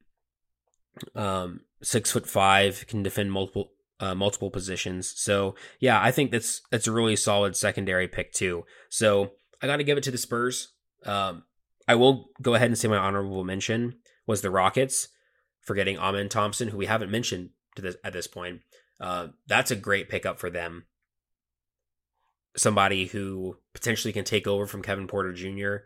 [1.14, 5.12] Um, six foot five, can defend multiple uh, multiple positions.
[5.16, 8.64] So yeah, I think that's that's a really solid secondary pick too.
[8.88, 9.32] So
[9.62, 10.72] I got to give it to the Spurs.
[11.04, 11.44] Um,
[11.88, 13.96] I will go ahead and say my honorable mention
[14.26, 15.08] was the Rockets
[15.60, 18.60] for getting Amen Thompson, who we haven't mentioned to this at this point.
[19.00, 20.84] Uh, that's a great pickup for them
[22.56, 25.84] somebody who potentially can take over from Kevin Porter Jr.,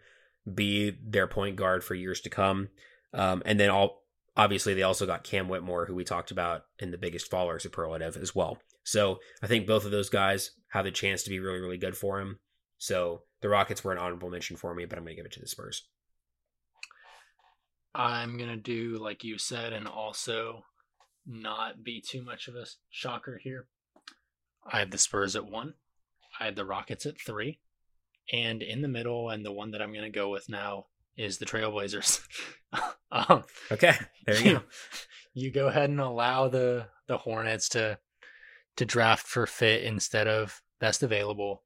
[0.53, 2.69] be their point guard for years to come.
[3.13, 4.03] Um, and then all
[4.37, 8.17] obviously they also got Cam Whitmore, who we talked about in the biggest faller superlative
[8.17, 8.59] as well.
[8.85, 11.97] So I think both of those guys have a chance to be really, really good
[11.97, 12.39] for him.
[12.79, 15.33] So the Rockets were an honorable mention for me, but I'm going to give it
[15.33, 15.87] to the Spurs.
[17.95, 20.65] I'm going to do like you said, and also
[21.27, 23.67] not be too much of a shocker here.
[24.71, 25.75] I have the Spurs at one.
[26.39, 27.61] I had the Rockets at three.
[28.33, 30.87] And in the middle, and the one that I'm going to go with now
[31.17, 32.21] is the Trailblazers.
[33.11, 33.95] um, okay,
[34.27, 34.63] there you, go.
[35.35, 37.99] You go ahead and allow the the Hornets to
[38.77, 41.63] to draft for fit instead of best available.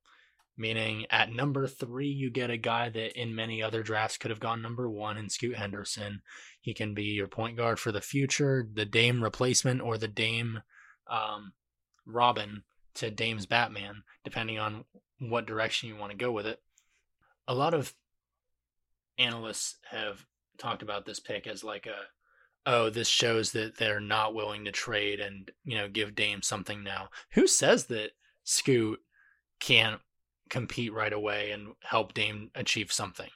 [0.57, 4.41] Meaning at number three, you get a guy that in many other drafts could have
[4.41, 6.21] gone number one in Scoot Henderson.
[6.61, 10.61] He can be your point guard for the future, the Dame replacement, or the Dame
[11.11, 11.53] um,
[12.05, 12.65] Robin
[12.95, 14.85] to Dame's Batman, depending on
[15.19, 16.61] what direction you want to go with it.
[17.49, 17.95] A lot of
[19.21, 20.25] analysts have
[20.59, 21.97] talked about this pick as like a
[22.67, 26.83] oh this shows that they're not willing to trade and you know give Dame something
[26.83, 27.09] now.
[27.33, 28.11] Who says that
[28.45, 29.01] Scoot
[29.61, 30.01] can't
[30.49, 33.31] compete right away and help Dame achieve something?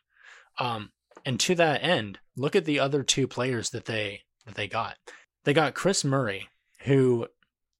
[0.58, 0.90] Um,
[1.24, 4.96] and to that end, look at the other two players that they that they got.
[5.44, 6.48] They got Kris Murray,
[6.80, 7.28] who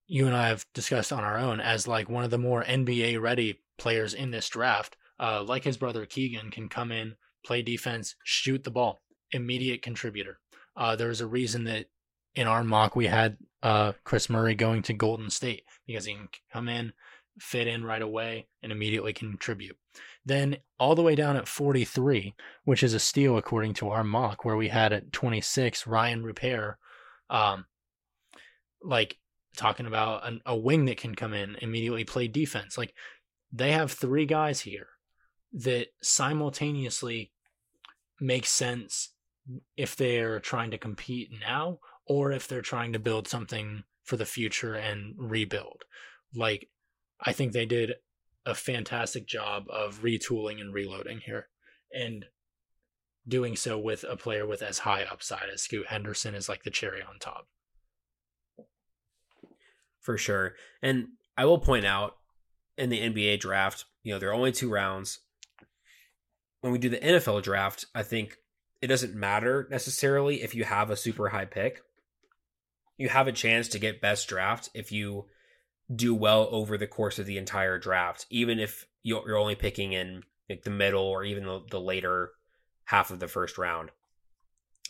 [0.07, 3.21] you and I have discussed on our own as like one of the more NBA
[3.21, 4.97] ready players in this draft.
[5.19, 7.15] Uh, like his brother Keegan can come in,
[7.45, 9.03] play defense, shoot the ball,
[9.33, 10.41] immediate contributor.
[10.77, 11.87] Uh, there was a reason that
[12.35, 16.29] in our mock we had uh, Kris Murray going to Golden State because he can
[16.53, 16.93] come in,
[17.39, 19.77] fit in right away, and immediately contribute.
[20.25, 22.35] Then all the way down at 43,
[22.65, 26.79] which is a steal according to our mock, where we had at 26 Rayan Rupert.
[27.31, 27.67] Um,
[28.83, 29.19] like
[29.57, 32.77] talking about an, a wing that can come in immediately play defense.
[32.77, 32.95] Like
[33.53, 34.89] they have three guys here
[35.53, 37.33] that simultaneously
[38.21, 39.11] make sense
[39.77, 44.25] if they're trying to compete now or if they're trying to build something for the
[44.25, 45.83] future and rebuild.
[46.35, 46.69] Like
[47.21, 47.95] I think they did
[48.47, 51.49] a fantastic job of retooling and reloading here
[51.93, 52.27] and
[53.27, 56.71] doing so with a player with as high upside as Scoot Henderson is like the
[56.71, 57.47] cherry on top
[60.05, 60.55] for sure.
[60.83, 62.17] And I will point out
[62.77, 65.21] in the NBA draft, you know, there are only two rounds.
[66.65, 68.39] When we do the NFL draft, I think
[68.81, 71.83] it doesn't matter necessarily if you have a super high pick.
[72.97, 75.27] You have a chance to get best draft if you
[75.95, 80.23] do well over the course of the entire draft, even if you're only picking in
[80.49, 82.31] like the middle or even the, later
[82.85, 83.91] half of the first round.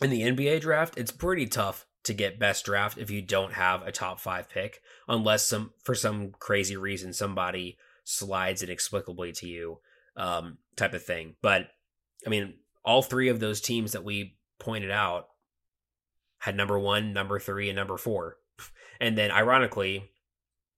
[0.01, 3.85] In the NBA draft, it's pretty tough to get best draft if you don't have
[3.85, 4.79] a top five pick,
[5.09, 9.79] unless some for some crazy reason somebody slides inexplicably to you,
[10.15, 11.35] um, type of thing.
[11.41, 11.67] But
[12.25, 15.27] I mean, all three of those teams that we pointed out
[16.39, 18.37] had number one, number three, and number four.
[19.01, 20.09] And then ironically,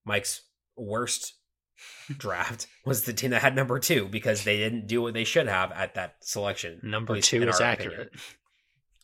[0.04, 0.42] Mike's
[0.76, 1.36] worst
[2.18, 5.48] draft was the team that had number two because they didn't do what they should
[5.48, 6.80] have at that selection.
[6.82, 8.08] Number two is accurate.
[8.08, 8.20] Opinion.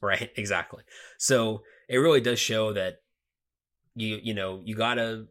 [0.02, 0.84] Right, exactly.
[1.20, 3.02] So it really does show that
[3.96, 5.28] you you know you gotta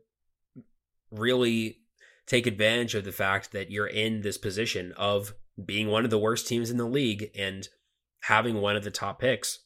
[1.11, 1.79] really
[2.27, 6.19] take advantage of the fact that you're in this position of being one of the
[6.19, 7.69] worst teams in the league and
[8.21, 9.61] having one of the top picks.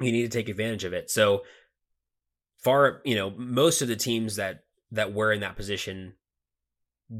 [0.00, 1.10] You need to take advantage of it.
[1.10, 1.42] So
[2.58, 6.14] far, you know, most of the teams that that were in that position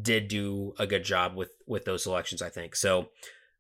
[0.02, 2.43] did do a good job with with those selections.
[2.43, 3.09] I think so.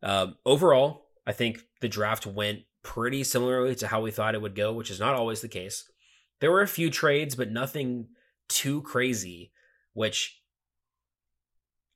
[0.02, 4.54] Um, overall, I think the draft went pretty similarly to how we thought it would
[4.54, 5.90] go, which is not always the case.
[6.40, 8.08] There were a few trades, but nothing
[8.48, 9.52] too crazy,
[9.92, 10.40] which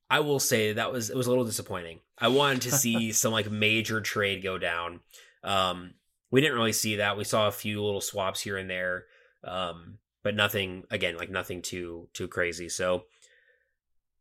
[0.09, 1.99] I will say that was it was a little disappointing.
[2.17, 5.01] I wanted to see some like major trade go down.
[5.43, 5.95] Um,
[6.31, 7.17] we didn't really see that.
[7.17, 9.05] We saw a few little swaps here and there,
[9.43, 12.69] um, but nothing again like nothing too too crazy.
[12.69, 13.05] So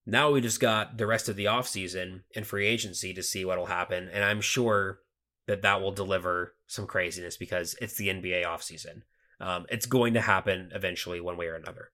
[0.05, 3.67] now we just got the rest of the offseason and free agency to see what'll
[3.67, 4.09] happen.
[4.13, 4.99] And I'm sure
[5.47, 9.03] that that will deliver some craziness because it's the NBA offseason.
[9.41, 11.91] Um, it's going to happen eventually, one way or another.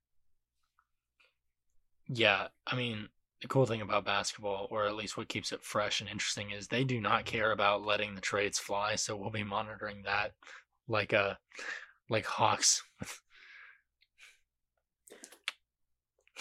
[2.08, 2.48] Yeah.
[2.66, 3.08] I mean,
[3.40, 6.66] the cool thing about basketball, or at least what keeps it fresh and interesting, is
[6.66, 8.96] they do not care about letting the trades fly.
[8.96, 10.32] So we'll be monitoring that
[10.88, 11.34] like a uh,
[12.10, 12.82] like hawks.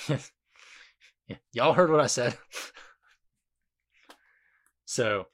[1.28, 2.38] Yeah, y'all heard what I said.
[4.86, 5.26] so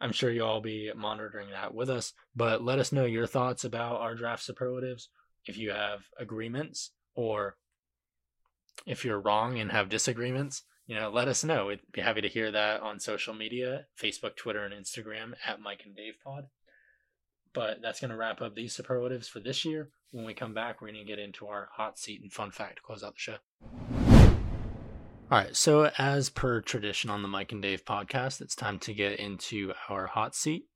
[0.00, 2.12] I'm sure you'll all be monitoring that with us.
[2.34, 5.10] But let us know your thoughts about our draft superlatives.
[5.46, 7.56] If you have agreements or
[8.86, 11.66] if you're wrong and have disagreements, you know, let us know.
[11.66, 15.82] We'd be happy to hear that on social media Facebook, Twitter, and Instagram at Mike
[15.84, 16.48] and Dave Pod.
[17.52, 19.90] But that's going to wrap up these superlatives for this year.
[20.10, 22.76] When we come back, we're going to get into our hot seat and fun fact
[22.76, 23.36] to close out the show.
[25.30, 28.92] All right, so as per tradition on the Mike and Dave podcast, it's time to
[28.92, 30.66] get into our hot seat.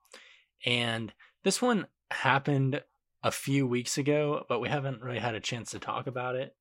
[0.64, 1.12] And
[1.44, 2.82] this one happened
[3.22, 6.56] a few weeks ago, but we haven't really had a chance to talk about it.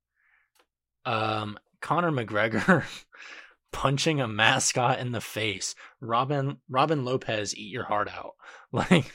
[1.06, 2.84] Um, Conor McGregor
[3.72, 5.74] punching a mascot in the face.
[6.00, 8.32] Robin Robin Lopez, eat your heart out.
[8.70, 9.10] Like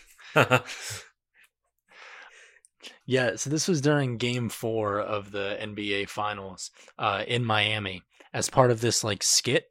[3.05, 8.03] Yeah, so this was during game four of the NBA finals uh, in Miami
[8.33, 9.65] as part of this like skit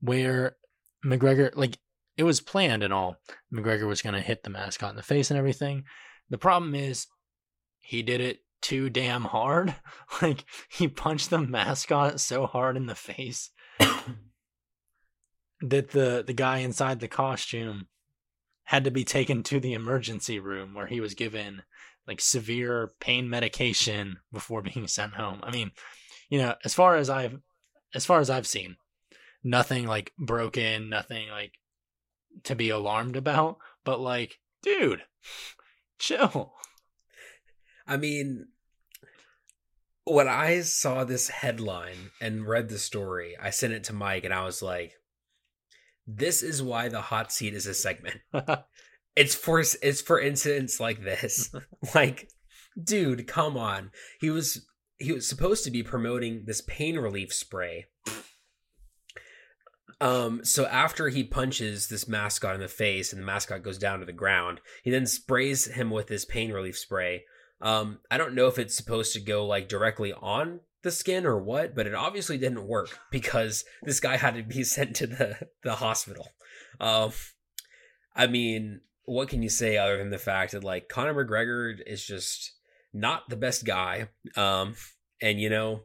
[0.00, 0.56] where
[1.04, 1.78] McGregor like
[2.16, 3.16] it was planned and all.
[3.52, 5.84] McGregor was gonna hit the mascot in the face and everything.
[6.28, 7.06] The problem is
[7.78, 9.76] he did it too damn hard.
[10.22, 13.50] Like he punched the mascot so hard in the face
[15.60, 17.88] that the the guy inside the costume
[18.64, 21.62] had to be taken to the emergency room where he was given
[22.06, 25.40] like severe pain medication before being sent home.
[25.42, 25.72] I mean,
[26.30, 27.38] you know, as far as I've
[27.94, 28.76] as far as I've seen,
[29.42, 31.54] nothing like broken, nothing like
[32.44, 35.02] to be alarmed about, but like, dude,
[35.98, 36.54] chill.
[37.88, 38.46] I mean,
[40.06, 44.32] when I saw this headline and read the story, I sent it to Mike and
[44.32, 44.92] I was like,
[46.06, 48.20] this is why the hot seat is a segment.
[49.16, 51.50] it's for it's for incidents like this.
[51.94, 52.28] like,
[52.80, 53.90] dude, come on.
[54.20, 54.64] He was
[54.98, 57.86] he was supposed to be promoting this pain relief spray.
[60.00, 63.98] Um, so after he punches this mascot in the face and the mascot goes down
[64.00, 67.24] to the ground, he then sprays him with this pain relief spray.
[67.60, 71.38] Um, I don't know if it's supposed to go like directly on the skin or
[71.38, 75.48] what, but it obviously didn't work because this guy had to be sent to the
[75.62, 76.28] the hospital.
[76.80, 77.12] Um,
[78.14, 82.04] I mean, what can you say other than the fact that like Conor McGregor is
[82.04, 82.56] just
[82.96, 84.08] not the best guy.
[84.36, 84.74] Um,
[85.20, 85.82] and you know,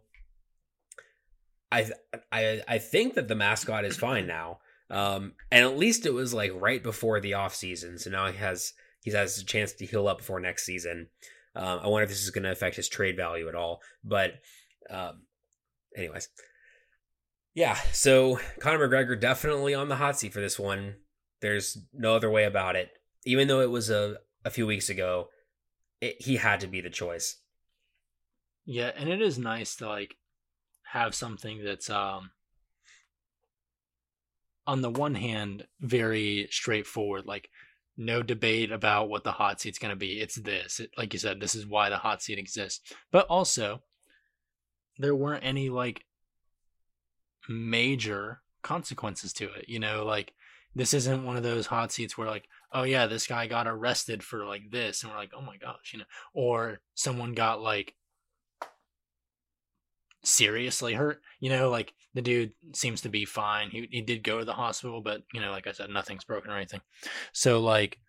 [1.72, 1.89] I
[2.31, 4.60] I I think that the mascot is fine now.
[4.89, 8.38] Um, and at least it was like right before the off season, so now he
[8.38, 8.73] has
[9.03, 11.07] he has a chance to heal up before next season.
[11.56, 13.82] Um, I wonder if this is going to affect his trade value at all.
[14.03, 14.36] But,
[14.90, 15.23] um,
[15.95, 16.30] anyways,
[17.53, 17.76] yeah.
[17.91, 20.95] So Conor McGregor definitely on the hot seat for this one.
[21.41, 22.90] There's no other way about it.
[23.26, 25.30] Even though it was a a few weeks ago,
[25.99, 27.38] it, he had to be the choice.
[28.65, 30.15] Yeah, and it is nice to like
[30.84, 32.32] have something that's um
[34.68, 37.49] on the one hand very straightforward like
[38.02, 40.19] no debate about what the hot seat's going to be.
[40.19, 40.80] It's this.
[40.80, 42.94] It, like you said this is why the hot seat exists.
[43.11, 43.82] But also
[44.98, 46.06] there weren't any like
[47.48, 50.03] major consequences to it you know?
[50.06, 50.34] Like
[50.76, 54.23] this isn't one of those hot seats where like oh yeah this guy got arrested
[54.23, 56.06] for like this and we're like oh my gosh you know?
[56.34, 57.95] Or someone got like
[60.23, 61.22] seriously hurt.
[61.39, 63.69] You know, like the dude seems to be fine.
[63.69, 66.52] He he did go to the hospital, but you know, like I said, nothing's broken
[66.52, 66.81] or anything.
[67.34, 67.99] So like,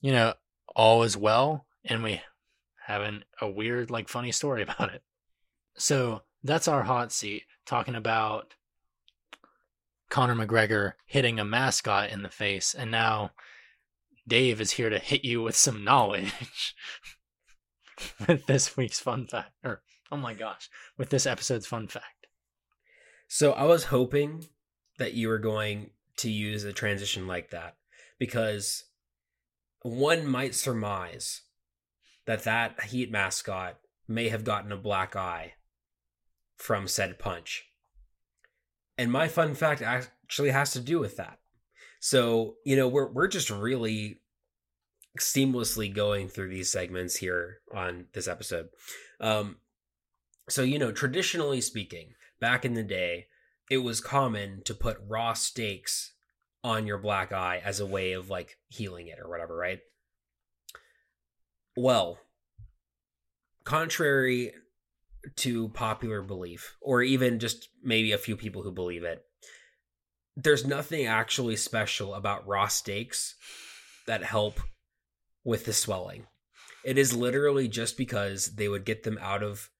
[0.00, 0.34] you know,
[0.74, 2.20] all is well, and we
[2.86, 5.02] having a weird, like, funny story about it.
[5.76, 8.54] So that's our hot seat talking about
[10.10, 13.30] Conor McGregor hitting a mascot in the face, and now
[14.26, 16.74] Dave is here to hit you with some knowledge
[18.28, 19.82] with this week's fun fact or
[20.12, 20.68] Oh my gosh,
[20.98, 22.26] with this episode's fun fact.
[23.28, 24.44] So I was hoping
[24.98, 27.76] that you were going to use a transition like that
[28.18, 28.84] because
[29.80, 31.42] one might surmise
[32.26, 35.54] that that Heat mascot may have gotten a black eye
[36.56, 37.64] from said punch.
[38.98, 41.38] And my fun fact actually has to do with that.
[42.00, 44.20] So, you know, we're we're just really
[45.18, 48.68] seamlessly going through these segments here on this episode.
[49.20, 49.56] Um,
[50.48, 53.26] so, you know, traditionally speaking, back in the day,
[53.70, 56.12] it was common to put raw steaks
[56.64, 59.80] on your black eye as a way of like healing it or whatever, right?
[61.76, 62.18] Well,
[63.64, 64.52] contrary
[65.36, 69.24] to popular belief, or even just maybe a few people who believe it,
[70.36, 73.36] there's nothing actually special about raw steaks
[74.06, 74.60] that help
[75.44, 76.26] with the swelling.
[76.84, 79.70] It is literally just because they would get them out of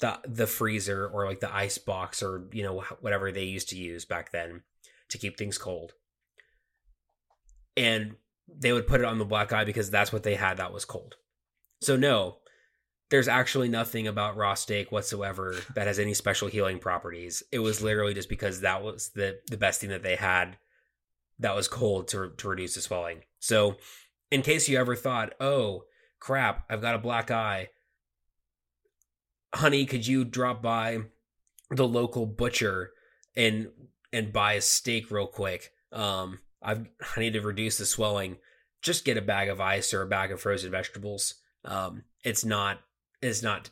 [0.00, 3.76] the the freezer or like the ice box or you know whatever they used to
[3.76, 4.62] use back then
[5.08, 5.92] to keep things cold.
[7.76, 8.16] And
[8.48, 10.84] they would put it on the black eye because that's what they had that was
[10.84, 11.16] cold.
[11.82, 12.38] So no,
[13.10, 17.42] there's actually nothing about raw steak whatsoever that has any special healing properties.
[17.52, 20.56] It was literally just because that was the the best thing that they had
[21.38, 23.22] that was cold to to reduce the swelling.
[23.38, 23.76] So
[24.30, 25.84] in case you ever thought, "Oh,
[26.20, 27.68] crap, I've got a black eye
[29.54, 31.00] honey, could you drop by
[31.70, 32.92] the local butcher
[33.36, 33.70] and
[34.12, 35.72] and buy a steak real quick?
[35.92, 36.86] Um, I've
[37.16, 38.38] I need to reduce the swelling.
[38.82, 41.34] Just get a bag of ice or a bag of frozen vegetables.
[41.64, 42.80] Um, it's not
[43.22, 43.70] it's not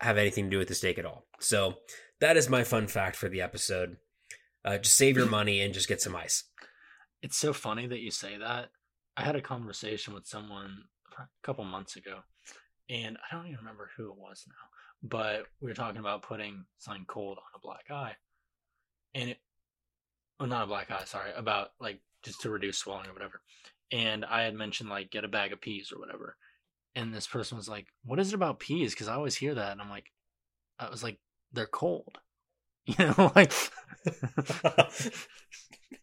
[0.00, 1.26] have anything to do with the steak at all.
[1.40, 1.74] So
[2.20, 3.96] that is my fun fact for the episode.
[4.64, 6.44] Uh, just save your money and just get some ice.
[7.22, 8.70] It's so funny that you say that.
[9.16, 10.84] I had a conversation with someone
[11.18, 12.18] a couple months ago,
[12.88, 14.54] and I don't even remember who it was now
[15.02, 18.16] but we were talking about putting something cold on a black eye,
[19.14, 19.38] and it,
[20.38, 23.40] well, not a black eye, sorry, about like just to reduce swelling or whatever.
[23.90, 26.36] And I had mentioned like get a bag of peas or whatever,
[26.94, 29.72] and this person was like, "What is it about peas?" Because I always hear that,
[29.72, 30.12] and I'm like,
[30.78, 31.18] I was like,
[31.52, 32.18] they're cold,
[32.86, 33.52] you know, like.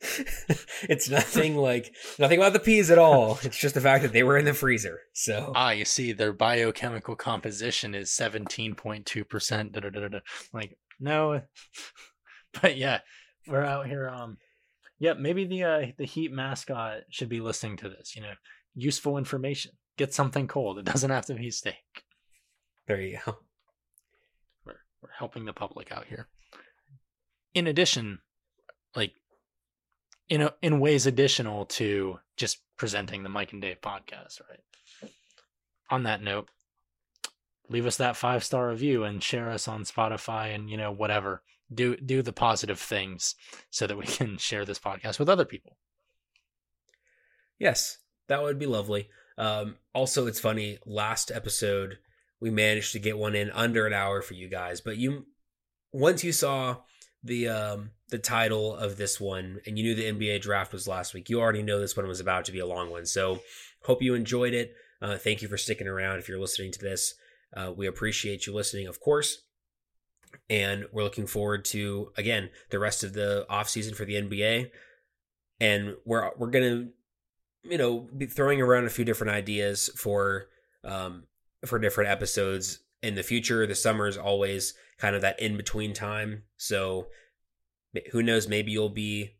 [0.89, 3.37] it's nothing like nothing about the peas at all.
[3.43, 4.99] It's just the fact that they were in the freezer.
[5.13, 9.77] So ah, you see, their biochemical composition is seventeen point two percent.
[10.53, 11.41] Like no,
[12.61, 12.99] but yeah,
[13.47, 14.09] we're out here.
[14.09, 14.37] Um,
[14.97, 18.15] yeah, maybe the uh, the Heat mascot should be listening to this.
[18.15, 18.33] You know,
[18.73, 19.71] useful information.
[19.97, 20.79] Get something cold.
[20.79, 21.75] It doesn't have to be steak.
[22.87, 23.37] There you go.
[24.65, 26.27] We're we're helping the public out here.
[27.53, 28.19] In addition,
[28.95, 29.13] like
[30.29, 35.11] in a, in ways additional to just presenting the Mike and Dave podcast, right?
[35.89, 36.49] On that note,
[37.69, 41.43] leave us that five star review and share us on Spotify and you know whatever.
[41.73, 43.35] Do do the positive things
[43.69, 45.77] so that we can share this podcast with other people.
[47.59, 49.09] Yes, that would be lovely.
[49.37, 50.79] Um, also, it's funny.
[50.85, 51.99] Last episode,
[52.39, 55.27] we managed to get one in under an hour for you guys, but you
[55.91, 56.77] once you saw
[57.23, 61.13] the um, the title of this one and you knew the NBA draft was last
[61.13, 63.05] week, you already know this one was about to be a long one.
[63.05, 63.41] So
[63.83, 64.73] hope you enjoyed it.
[65.01, 66.19] Uh, thank you for sticking around.
[66.19, 67.13] If you're listening to this,
[67.57, 69.43] uh, we appreciate you listening, of course.
[70.49, 74.71] And we're looking forward to again the rest of the off season for the NBA.
[75.59, 76.87] And we're we're gonna,
[77.63, 80.45] you know, be throwing around a few different ideas for
[80.85, 81.23] um,
[81.65, 83.67] for different episodes in the future.
[83.67, 86.43] The summer is always kind of that in between time.
[86.55, 87.07] So
[88.11, 88.47] who knows?
[88.47, 89.35] Maybe you'll be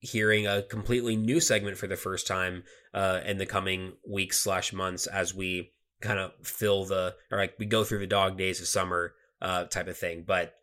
[0.00, 2.62] hearing a completely new segment for the first time
[2.94, 7.54] uh, in the coming weeks slash months as we kind of fill the or like
[7.58, 10.24] we go through the dog days of summer uh, type of thing.
[10.26, 10.54] But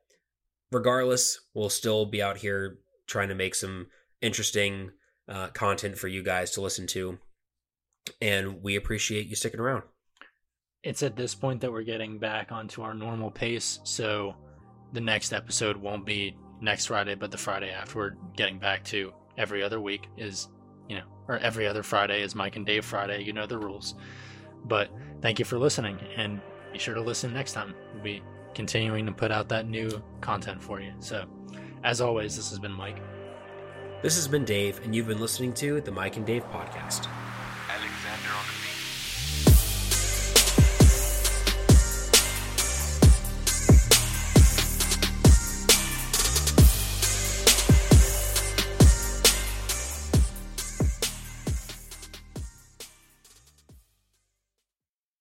[0.71, 3.87] regardless, we'll still be out here trying to make some
[4.21, 4.91] interesting
[5.27, 7.19] uh, content for you guys to listen to,
[8.21, 9.83] and we appreciate you sticking around.
[10.83, 14.35] It's at this point that we're getting back onto our normal pace, so
[14.93, 17.97] the next episode won't be next Friday, but the Friday after.
[17.97, 20.49] We're getting back to every other week is,
[20.89, 23.23] you know, or every other Friday is Mike and Dave Friday.
[23.23, 23.95] You know the rules.
[24.65, 24.89] But
[25.21, 26.41] thank you for listening, and
[26.73, 27.73] be sure to listen next time.
[27.93, 28.23] We'll be
[28.53, 30.91] continuing to put out that new content for you.
[30.99, 31.25] So,
[31.83, 32.97] as always, this has been Mike.
[34.01, 37.07] This has been Dave, and you've been listening to the Mike and Dave podcast.